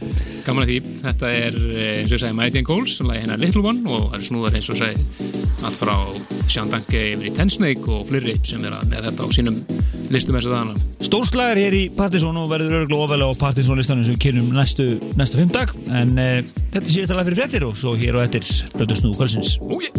Gaman 0.47 0.65
að 0.65 0.71
því, 0.71 0.79
þetta 1.05 1.33
er 1.37 1.59
eh, 1.69 1.91
eins 1.99 2.13
og 2.13 2.17
ég 2.17 2.23
segi 2.23 2.37
Maya 2.39 2.55
Jane 2.55 2.69
Coles, 2.69 2.97
sem 2.97 3.11
lagi 3.11 3.25
hennar 3.25 3.43
Little 3.43 3.65
One 3.69 3.85
og 3.85 4.09
það 4.09 4.19
er 4.19 4.27
snúðar 4.31 4.59
eins 4.59 4.71
og 4.73 4.81
segi 4.81 5.35
allt 5.67 5.77
frá 5.77 5.95
Sean 6.49 6.71
Danke 6.73 7.03
yfir 7.13 7.29
í 7.29 7.35
Ten 7.37 7.53
Snake 7.53 7.85
og 7.93 8.07
fleiri 8.09 8.37
sem 8.47 8.65
er 8.65 8.77
að 8.79 8.89
með 8.93 9.09
þetta 9.11 9.27
á 9.27 9.29
sínum 9.35 9.59
listum 10.15 10.39
eins 10.39 10.49
og 10.49 10.55
þaðana. 10.55 10.87
Stórslagar 11.05 11.61
hér 11.61 11.77
í 11.77 11.83
Partisón 11.95 12.39
og 12.41 12.49
verður 12.53 12.79
örgulega 12.83 13.09
ofalega 13.09 13.37
á 13.37 13.41
Partisón 13.43 13.81
listanum 13.81 14.07
sem 14.07 14.17
við 14.17 14.23
kynum 14.25 14.49
næstu, 14.57 14.89
næsta 15.19 15.41
fimmdag 15.41 15.75
en 15.93 16.15
uh, 16.17 16.39
þetta 16.73 16.85
er 16.85 16.95
síðast 16.95 17.15
alveg 17.15 17.28
fyrir 17.29 17.43
fréttir 17.43 17.65
og 17.67 17.77
svo 17.77 17.93
hér 17.99 18.17
og 18.17 18.25
eftir 18.25 18.47
blödu 18.73 18.97
snúðu 18.97 19.19
kvölsins 19.19 19.59
Ójé! 19.69 19.93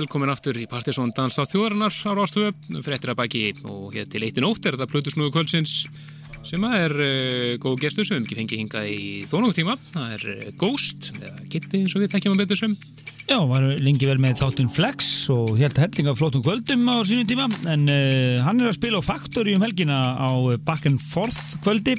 Velkomin 0.00 0.30
aftur 0.32 0.56
í 0.56 0.68
Partisón 0.70 1.10
Dans 1.12 1.34
á 1.36 1.44
þjóðarinnar 1.44 1.92
á 1.92 2.10
Rástöfu, 2.16 2.54
fréttir 2.80 3.12
að 3.12 3.18
baki 3.18 3.42
og 3.68 3.92
hér 3.92 4.06
til 4.08 4.22
eitt 4.24 4.38
í 4.38 4.44
nótt 4.44 4.64
er 4.64 4.78
þetta 4.78 4.88
Plutusnúðu 4.88 5.32
kvöldsins 5.34 5.74
sem 6.46 6.62
er 6.64 6.94
uh, 6.94 7.50
góð 7.60 7.82
gestur 7.82 8.06
sem 8.08 8.16
við 8.16 8.22
ekki 8.24 8.38
fengið 8.38 8.62
hingað 8.62 8.86
í 8.88 9.00
þónungu 9.28 9.56
tíma. 9.58 9.74
Það 9.92 10.14
er 10.14 10.24
uh, 10.32 10.46
Ghost, 10.60 11.10
eða 11.18 11.44
Kitty 11.52 11.82
eins 11.82 11.96
og 11.96 12.04
við 12.04 12.14
þekkjum 12.14 12.36
að 12.36 12.40
betur 12.44 12.60
sem. 12.62 12.76
Já, 13.26 13.36
var 13.50 13.66
lengi 13.84 14.08
vel 14.08 14.16
með 14.22 14.40
þáttinn 14.40 14.72
Flex 14.72 15.10
og 15.34 15.52
helt 15.60 15.76
að 15.76 15.84
hellinga 15.84 16.16
flottum 16.16 16.44
kvöldum 16.46 16.88
á 16.88 16.96
sínum 17.04 17.28
tíma. 17.28 17.50
En 17.68 17.84
uh, 17.92 18.40
hann 18.46 18.62
er 18.62 18.70
að 18.70 18.78
spila 18.78 19.02
á 19.04 19.08
Factory 19.10 19.58
um 19.58 19.66
helgina 19.66 20.00
á 20.16 20.30
Back 20.64 20.88
and 20.88 21.02
Forth 21.10 21.60
kvöldi. 21.60 21.98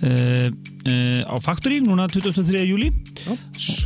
Á 0.00 1.36
Factory 1.44 1.80
núna 1.84 2.06
23. 2.08 2.64
júli 2.64 2.92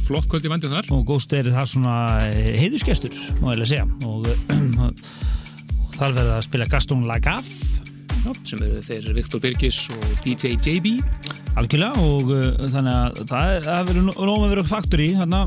flott 0.07 0.29
kvöld 0.31 0.47
í 0.47 0.53
vandum 0.53 0.75
þar. 0.77 0.89
Og 0.97 1.05
Ghost 1.09 1.33
er 1.37 1.49
þar 1.55 1.71
svona 1.71 1.97
eh, 2.29 2.53
heiðusgestur, 2.61 3.15
má 3.43 3.53
ég 3.55 3.65
segja. 3.71 3.87
Og, 4.09 4.29
og 4.85 5.99
þar 5.99 6.17
verða 6.21 6.39
að 6.41 6.47
spila 6.49 6.69
Gaston 6.73 7.07
Lagaffe. 7.09 7.83
Já, 8.25 8.31
sem 8.49 8.63
eru 8.65 8.79
þeir 8.81 9.11
Viktor 9.19 9.41
Birgis 9.45 9.83
og 9.93 10.05
DJ 10.25 10.55
JB 10.57 10.95
algjörlega 11.61 12.01
og 12.09 12.31
uh, 12.33 12.63
þannig 12.73 12.95
að 12.97 13.19
það, 13.29 13.51
er- 13.59 13.67
það 13.67 13.89
verður 13.91 14.23
róma 14.31 14.47
verið 14.55 14.71
Factory 14.71 15.09
hérna 15.19 15.43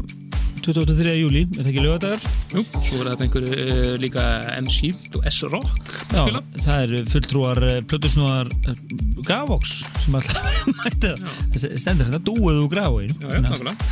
23. 0.67 1.13
júli, 1.15 1.41
er 1.47 1.63
það 1.63 1.69
ekki 1.71 1.83
lögadagur? 1.87 2.27
Jú, 2.53 2.61
svo 2.83 2.99
er 3.01 3.09
þetta 3.13 3.25
einhver 3.25 3.45
uh, 3.49 3.95
líka 4.03 4.23
M-Shield 4.59 5.17
og 5.17 5.25
S-Rock 5.31 5.93
Já, 6.11 6.21
það 6.67 6.83
eru 6.85 7.01
fulltrúar 7.15 7.61
uh, 7.65 7.75
plötusnúðar 7.89 8.53
uh, 8.53 8.77
Gravox 9.25 9.73
sem 10.03 10.17
alltaf 10.19 10.61
mæta. 10.83 11.15
Það 11.55 11.67
stendur 11.81 12.11
hérna 12.11 12.21
dúið 12.29 12.61
úr 12.65 12.71
Gravóin 12.75 13.15
Já, 13.15 13.29
já, 13.31 13.41
nákvæmlega 13.47 13.91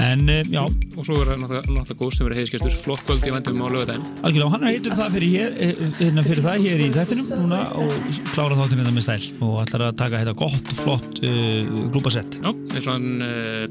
en 0.00 0.24
uh, 0.32 0.40
já, 0.48 0.62
Og 0.96 1.06
svo 1.06 1.18
er 1.20 1.30
það 1.32 1.42
náttúrulega 1.44 1.96
góð 2.00 2.12
sem 2.16 2.28
eru 2.28 2.38
heiðskestur 2.38 2.76
flott 2.82 3.02
kvöld 3.06 3.26
í 3.28 3.32
vandum 3.34 3.62
á 3.62 3.66
lögadaginn 3.70 4.06
algjörlega 4.24 4.48
og 4.48 4.54
hann 4.54 4.66
er 4.66 4.74
heitur 4.74 4.96
það 4.98 5.16
fyrir 5.16 5.32
hér 5.34 5.56
eh, 5.66 5.82
hérna 6.00 6.24
fyrir 6.26 6.44
það 6.46 6.66
hér 6.66 6.84
í 6.84 6.88
þættinum 6.94 7.30
núna 7.42 7.60
og 7.80 7.94
klára 8.32 8.58
þáttinu 8.58 8.84
þetta 8.84 8.94
með 8.96 9.06
stæl. 9.06 9.26
Og 9.46 9.56
ætlar 9.64 9.86
að 9.88 9.98
taka 10.00 10.22
þetta 10.22 10.36
gott, 10.40 10.72
flott 10.80 11.20
uh, 11.24 11.72
glúpasett, 11.94 12.38
Já, 12.40 12.50
eins 12.50 12.86
og 12.86 12.94
hann 12.94 13.26
uh, 13.26 13.64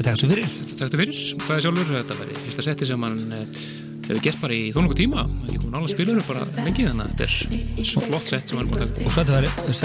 þetta 0.00 0.14
er 0.14 0.24
fyrir. 0.24 0.50
þekktu 0.70 1.00
fyrir, 1.02 1.22
sagði 1.46 1.64
sjálfur 1.66 1.94
þetta 1.98 2.18
í 2.26 2.40
fyrsta 2.44 2.66
setti 2.66 2.90
sem 2.90 3.06
hann 3.08 3.36
uh, 3.36 3.62
hefur 4.10 4.22
gert 4.26 4.42
bara 4.42 4.56
í 4.56 4.70
þó 4.74 4.82
nokkuð 4.84 5.00
tíma. 5.04 5.26
Ekki 5.46 5.62
komin 5.62 5.78
alveg 5.80 5.94
spilur 5.94 6.22
bara 6.28 6.46
lengi 6.64 6.88
þannig 6.88 7.06
að 7.06 7.24
þetta 7.24 7.84
er 7.84 8.08
flott 8.08 8.28
sett 8.28 8.50
sem 8.50 8.60
hann 8.60 8.68
er 8.68 8.72
búin 8.74 8.84
að 8.84 8.92
taka. 8.92 9.06
Og 9.06 9.14
svo 9.14 9.24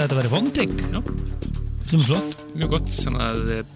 þetta 0.00 0.20
þetta 0.20 0.34
vonding 0.34 0.76
Já, 0.82 1.00
sem 1.86 2.00
er 2.00 2.06
flott. 2.10 2.38
Mjög 2.56 2.76
gott, 2.76 2.94
þannig 3.04 3.26
að 3.30 3.75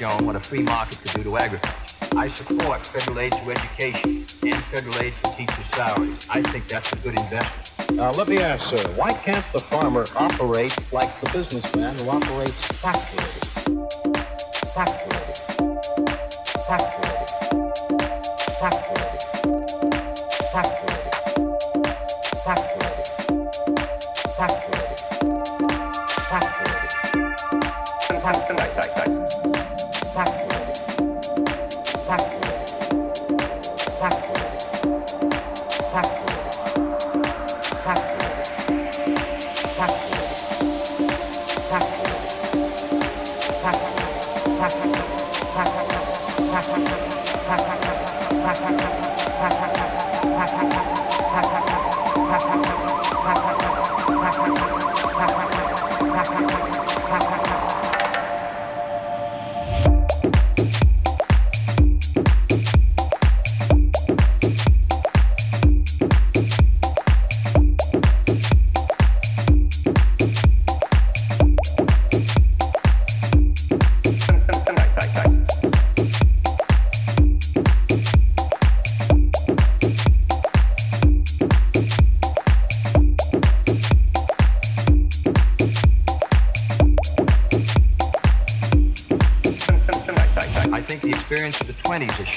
shown 0.00 0.24
what 0.24 0.34
a 0.34 0.40
free 0.40 0.62
market 0.62 0.98
could 0.98 1.12
do 1.12 1.22
to 1.24 1.36
agriculture. 1.36 1.76
I 2.16 2.32
support 2.32 2.86
federal 2.86 3.20
aid 3.20 3.32
to 3.32 3.50
education 3.50 4.24
and 4.42 4.56
federal 4.72 4.98
aid 4.98 5.12
for 5.22 5.34
teachers' 5.36 5.66
salaries. 5.74 6.26
I 6.30 6.40
think 6.40 6.66
that's 6.68 6.90
a 6.94 6.96
good 6.96 7.20
investment. 7.20 7.96
Now, 7.98 8.10
let 8.12 8.26
me 8.26 8.38
ask, 8.38 8.70
sir, 8.70 8.90
why 8.92 9.12
can't 9.12 9.44
the 9.52 9.58
farmer 9.58 10.06
operate 10.16 10.74
like 10.90 11.20
the 11.20 11.30
businessman 11.38 11.98
who 11.98 12.08
operates? 12.08 12.64
Factories. 12.80 13.29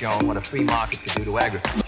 Shown 0.04 0.28
what 0.28 0.36
a 0.36 0.42
free 0.42 0.64
market 0.64 1.00
could 1.02 1.14
do 1.14 1.24
to 1.24 1.40
agriculture. 1.40 1.83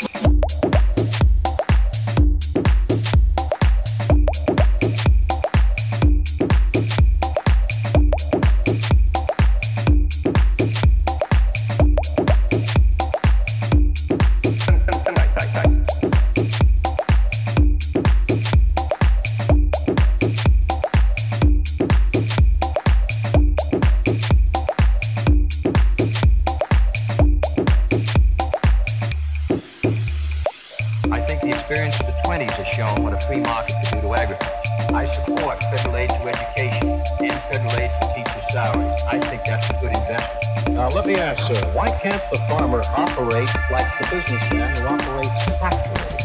The 31.45 31.51
experience 31.51 31.99
of 31.99 32.07
the 32.07 32.13
20s 32.25 32.51
has 32.51 32.67
shown 32.75 33.03
what 33.03 33.13
a 33.13 33.21
free 33.27 33.39
market 33.39 33.75
could 33.83 34.01
do 34.01 34.01
to 34.01 34.13
agriculture. 34.15 34.95
I 34.95 35.11
support 35.11 35.63
federal 35.65 35.97
aid 35.97 36.09
to 36.09 36.27
education 36.27 37.03
and 37.21 37.33
federal 37.53 37.71
aid 37.77 37.91
for 38.01 38.15
teachers' 38.15 38.51
salaries. 38.51 39.01
I 39.07 39.19
think 39.19 39.45
that's 39.45 39.69
a 39.69 39.73
good 39.73 39.93
investment. 39.93 40.75
Now, 40.75 40.89
let 40.89 41.05
me 41.05 41.15
ask, 41.15 41.45
sir, 41.45 41.61
why 41.73 41.87
can't 42.01 42.21
the 42.31 42.37
farmer 42.49 42.81
operate 42.97 43.49
like 43.69 43.85
the 43.99 44.07
businessman 44.09 44.75
who 44.75 44.87
operates 44.87 45.57
factories? 45.59 46.15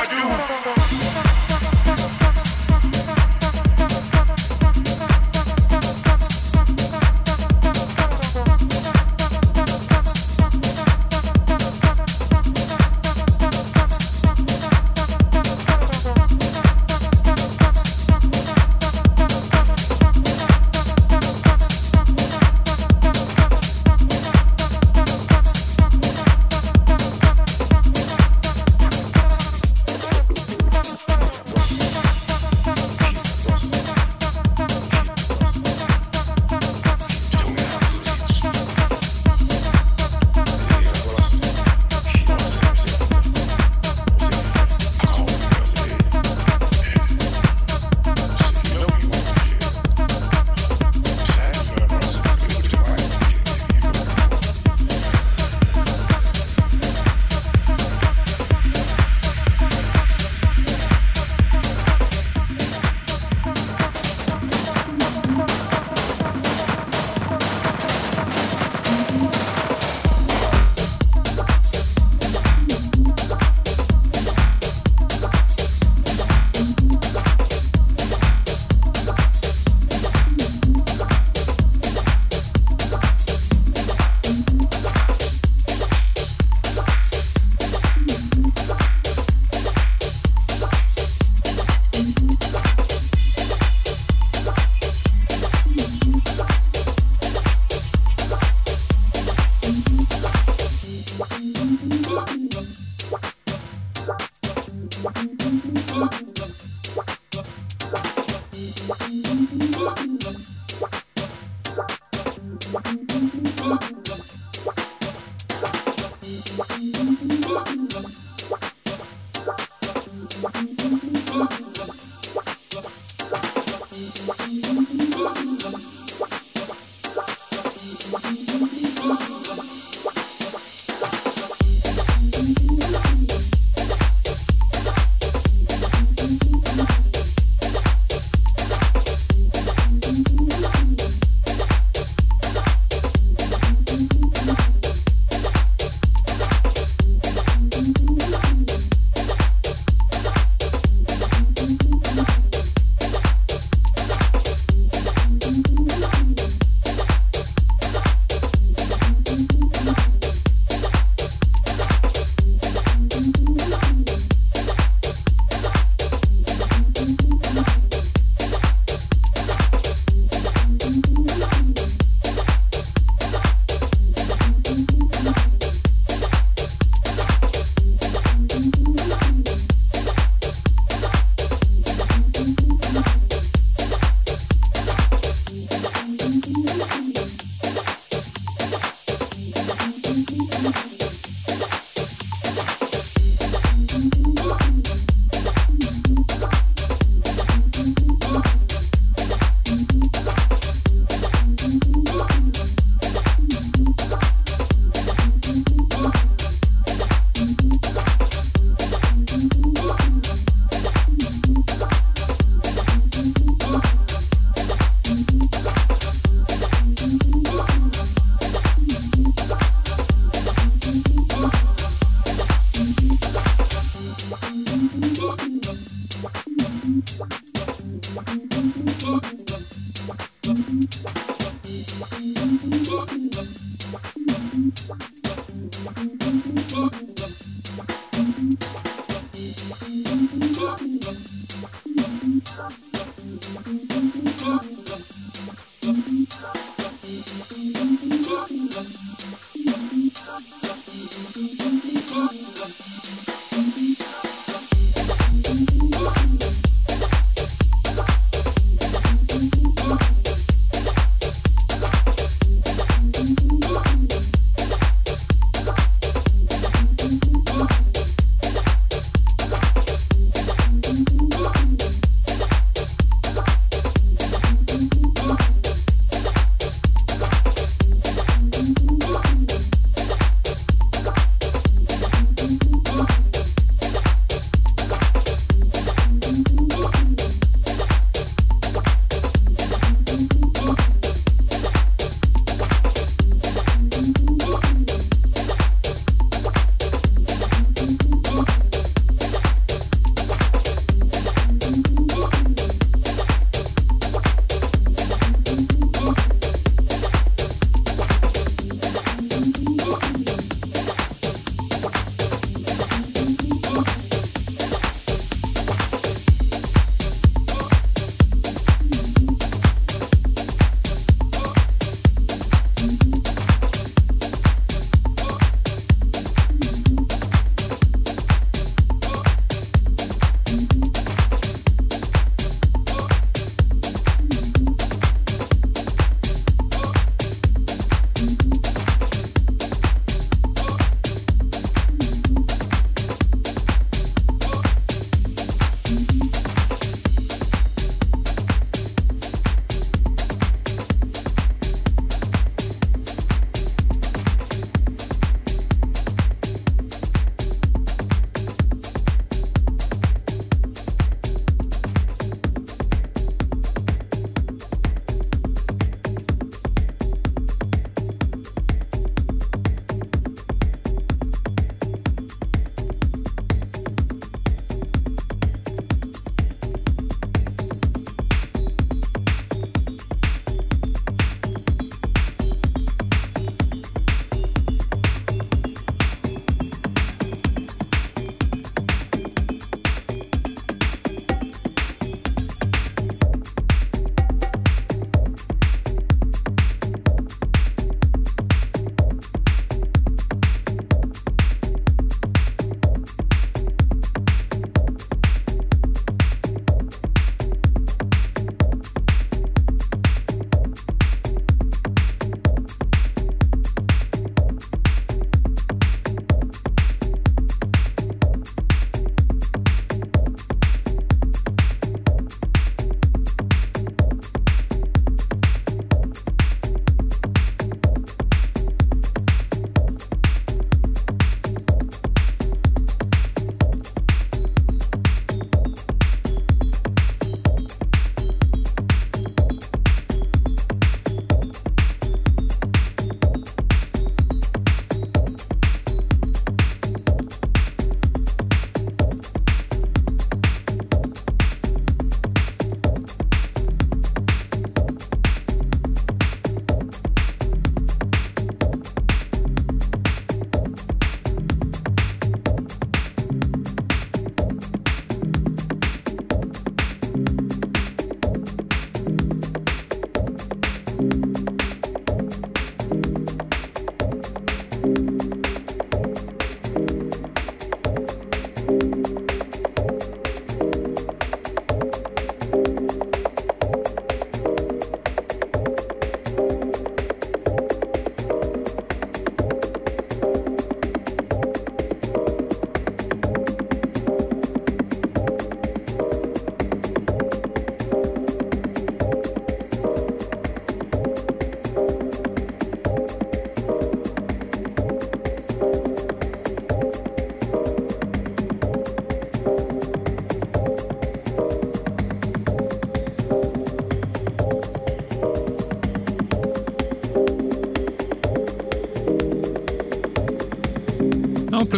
I 0.00 1.38
do. 1.42 1.47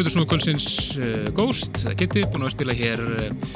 Plöður 0.01 0.15
svona 0.15 0.29
kvöldsins 0.31 0.67
uh, 0.97 1.27
Ghost, 1.37 1.83
það 1.83 1.97
geti 2.01 2.21
búin 2.33 2.47
að 2.47 2.55
spila 2.55 2.77
hér 2.77 3.01
uh, 3.05 3.49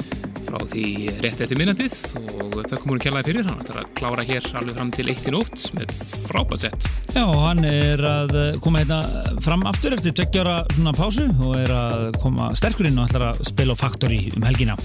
frá 0.45 0.59
því 0.69 0.83
rétt 1.23 1.39
eftir 1.41 1.57
minnandið 1.57 1.95
og 2.19 2.59
það 2.59 2.75
komur 2.83 2.93
hún 2.93 3.01
kjallaði 3.01 3.31
fyrir, 3.31 3.47
hann 3.49 3.63
ætlar 3.63 3.79
að 3.81 3.87
klára 3.97 4.25
hér 4.27 4.49
alveg 4.59 4.77
fram 4.77 4.91
til 4.93 5.07
1 5.09 5.25
í 5.25 5.33
nótt 5.33 5.65
með 5.73 5.95
frábært 6.27 6.67
sett. 6.67 6.85
Já, 7.15 7.23
hann 7.25 7.65
er 7.65 8.05
að 8.05 8.35
eh, 8.37 8.59
koma 8.61 8.83
hérna 8.83 9.25
fram 9.41 9.65
aftur 9.65 9.97
eftir 9.97 10.13
tveggjara 10.19 10.59
svona 10.75 10.93
pásu 10.93 11.25
og 11.33 11.57
er 11.63 11.73
að 11.73 12.05
koma 12.21 12.51
sterkur 12.59 12.91
inn 12.91 13.01
og 13.01 13.09
ætlar 13.09 13.31
að 13.31 13.41
spila 13.49 13.73
á 13.73 13.81
Factory 13.81 14.21
um 14.35 14.45
helgina. 14.45 14.77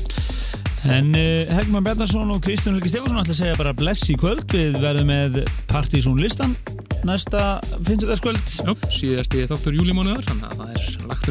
En 0.88 1.12
Helgman 1.12 1.84
Bjarnarsson 1.84 2.32
og 2.32 2.40
Kristján 2.40 2.78
Helgi 2.78 2.94
Stefansson 2.94 3.20
ætla 3.20 3.36
að 3.36 3.42
segja 3.42 3.60
bara 3.60 3.76
bless 3.76 4.08
í 4.08 4.16
kvöld. 4.16 4.48
Við 4.48 4.80
verðum 4.80 5.12
með 5.12 5.42
Partizón 5.68 6.22
listan 6.24 6.56
næsta 7.04 7.60
50. 7.84 8.16
kvöld. 8.24 8.56
Já, 8.64 8.72
síðasti 8.92 9.44
þáttur 9.50 9.76
júlimónuðar, 9.76 10.24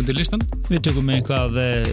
undir 0.01 0.17
listan. 0.17 0.43
Við 0.69 0.83
tökum 0.89 1.11
eitthvað 1.13 1.59
uh, 1.61 1.89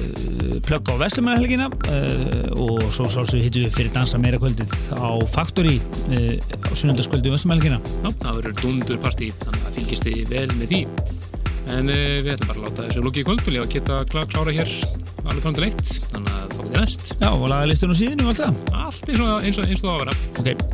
plögg 0.67 0.93
á 0.93 0.95
Vestlumæðarhelgina 1.03 1.69
uh, 1.71 2.65
og 2.65 2.85
svo 2.95 3.09
sálsum 3.11 3.41
við 3.41 3.49
hittum 3.49 3.67
við 3.67 3.77
fyrir 3.79 3.95
dansa 3.95 4.21
meira 4.23 4.41
kvöldið 4.43 4.75
á 4.97 5.11
Factory 5.33 5.79
uh, 5.79 6.35
á 6.41 6.71
sunnundaskvöldi 6.73 7.33
um 7.33 7.37
Vestlumæðarhelgina. 7.37 7.81
Já, 8.05 8.11
það 8.23 8.41
verður 8.41 8.61
dundur 8.63 9.03
partí, 9.03 9.33
þannig 9.43 9.67
að 9.71 9.81
fylgist 9.81 10.09
þið 10.09 10.35
vel 10.35 10.47
með 10.57 10.73
því. 10.75 10.83
En 11.77 11.91
við 11.91 12.29
ætlum 12.31 12.51
bara 12.53 12.61
að 12.61 12.67
láta 12.69 12.85
þessu 12.87 13.03
lóki 13.03 13.25
í 13.25 13.27
kvöld 13.27 13.49
og 13.51 13.73
geta 13.73 13.99
klá, 14.07 14.23
klára 14.31 14.55
hér 14.55 14.71
alveg 15.27 15.43
fram 15.43 15.57
til 15.57 15.67
eitt, 15.67 15.83
þannig 16.13 16.37
að 16.37 16.47
þá 16.53 16.61
getur 16.61 16.85
næst. 16.85 17.13
Já, 17.19 17.29
og 17.33 17.47
laga 17.51 17.71
listunum 17.73 17.99
síðinu 17.99 18.29
og 18.29 18.33
allt 18.33 18.45
það. 18.45 18.63
Allt 18.87 19.11
eins 19.11 19.25
og, 19.25 19.35
eins 19.41 19.59
og, 19.59 19.71
eins 19.71 19.83
og 19.83 19.89
það 19.89 19.91
á 19.91 19.97
að 19.97 20.05
vera. 20.05 20.19
Ok. 20.39 20.66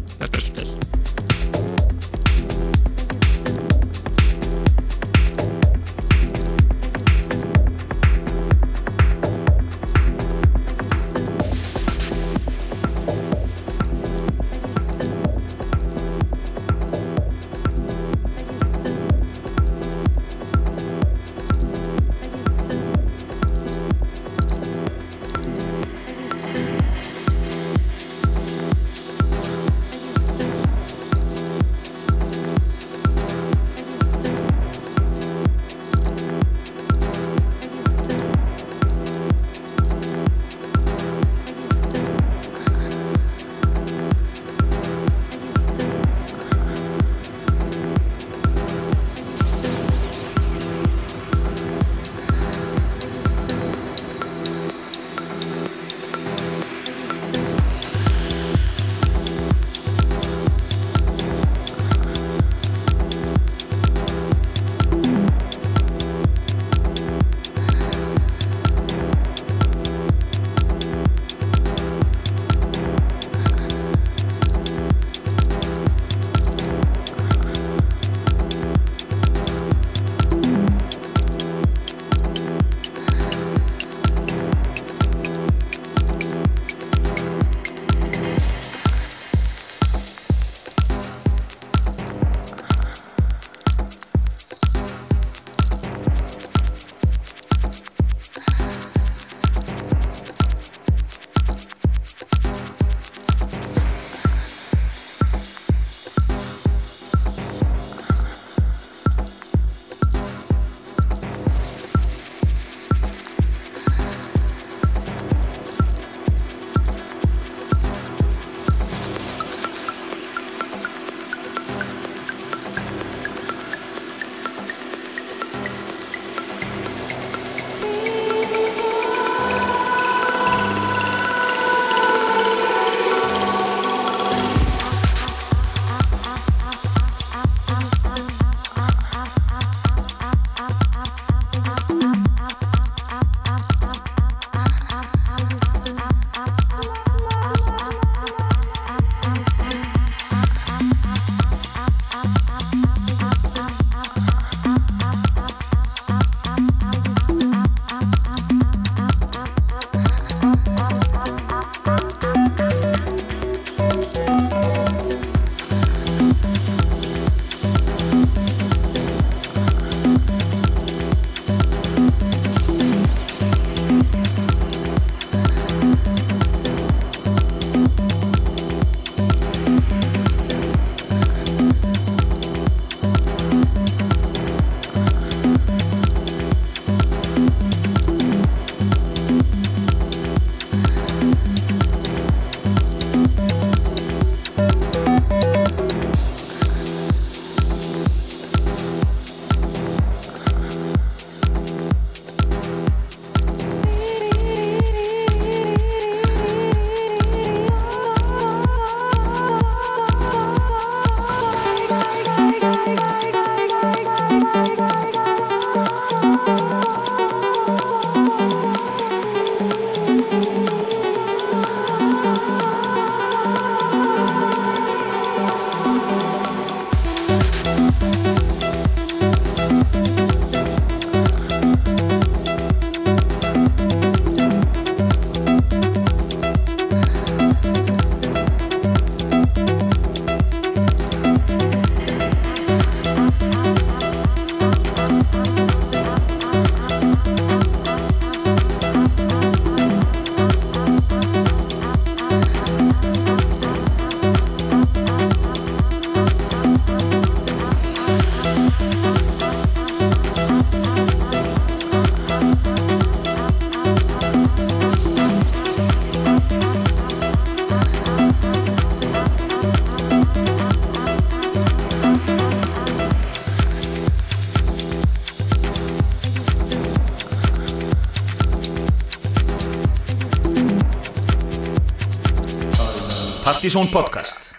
Partisón 283.62 283.92
Podcast. 283.92 284.51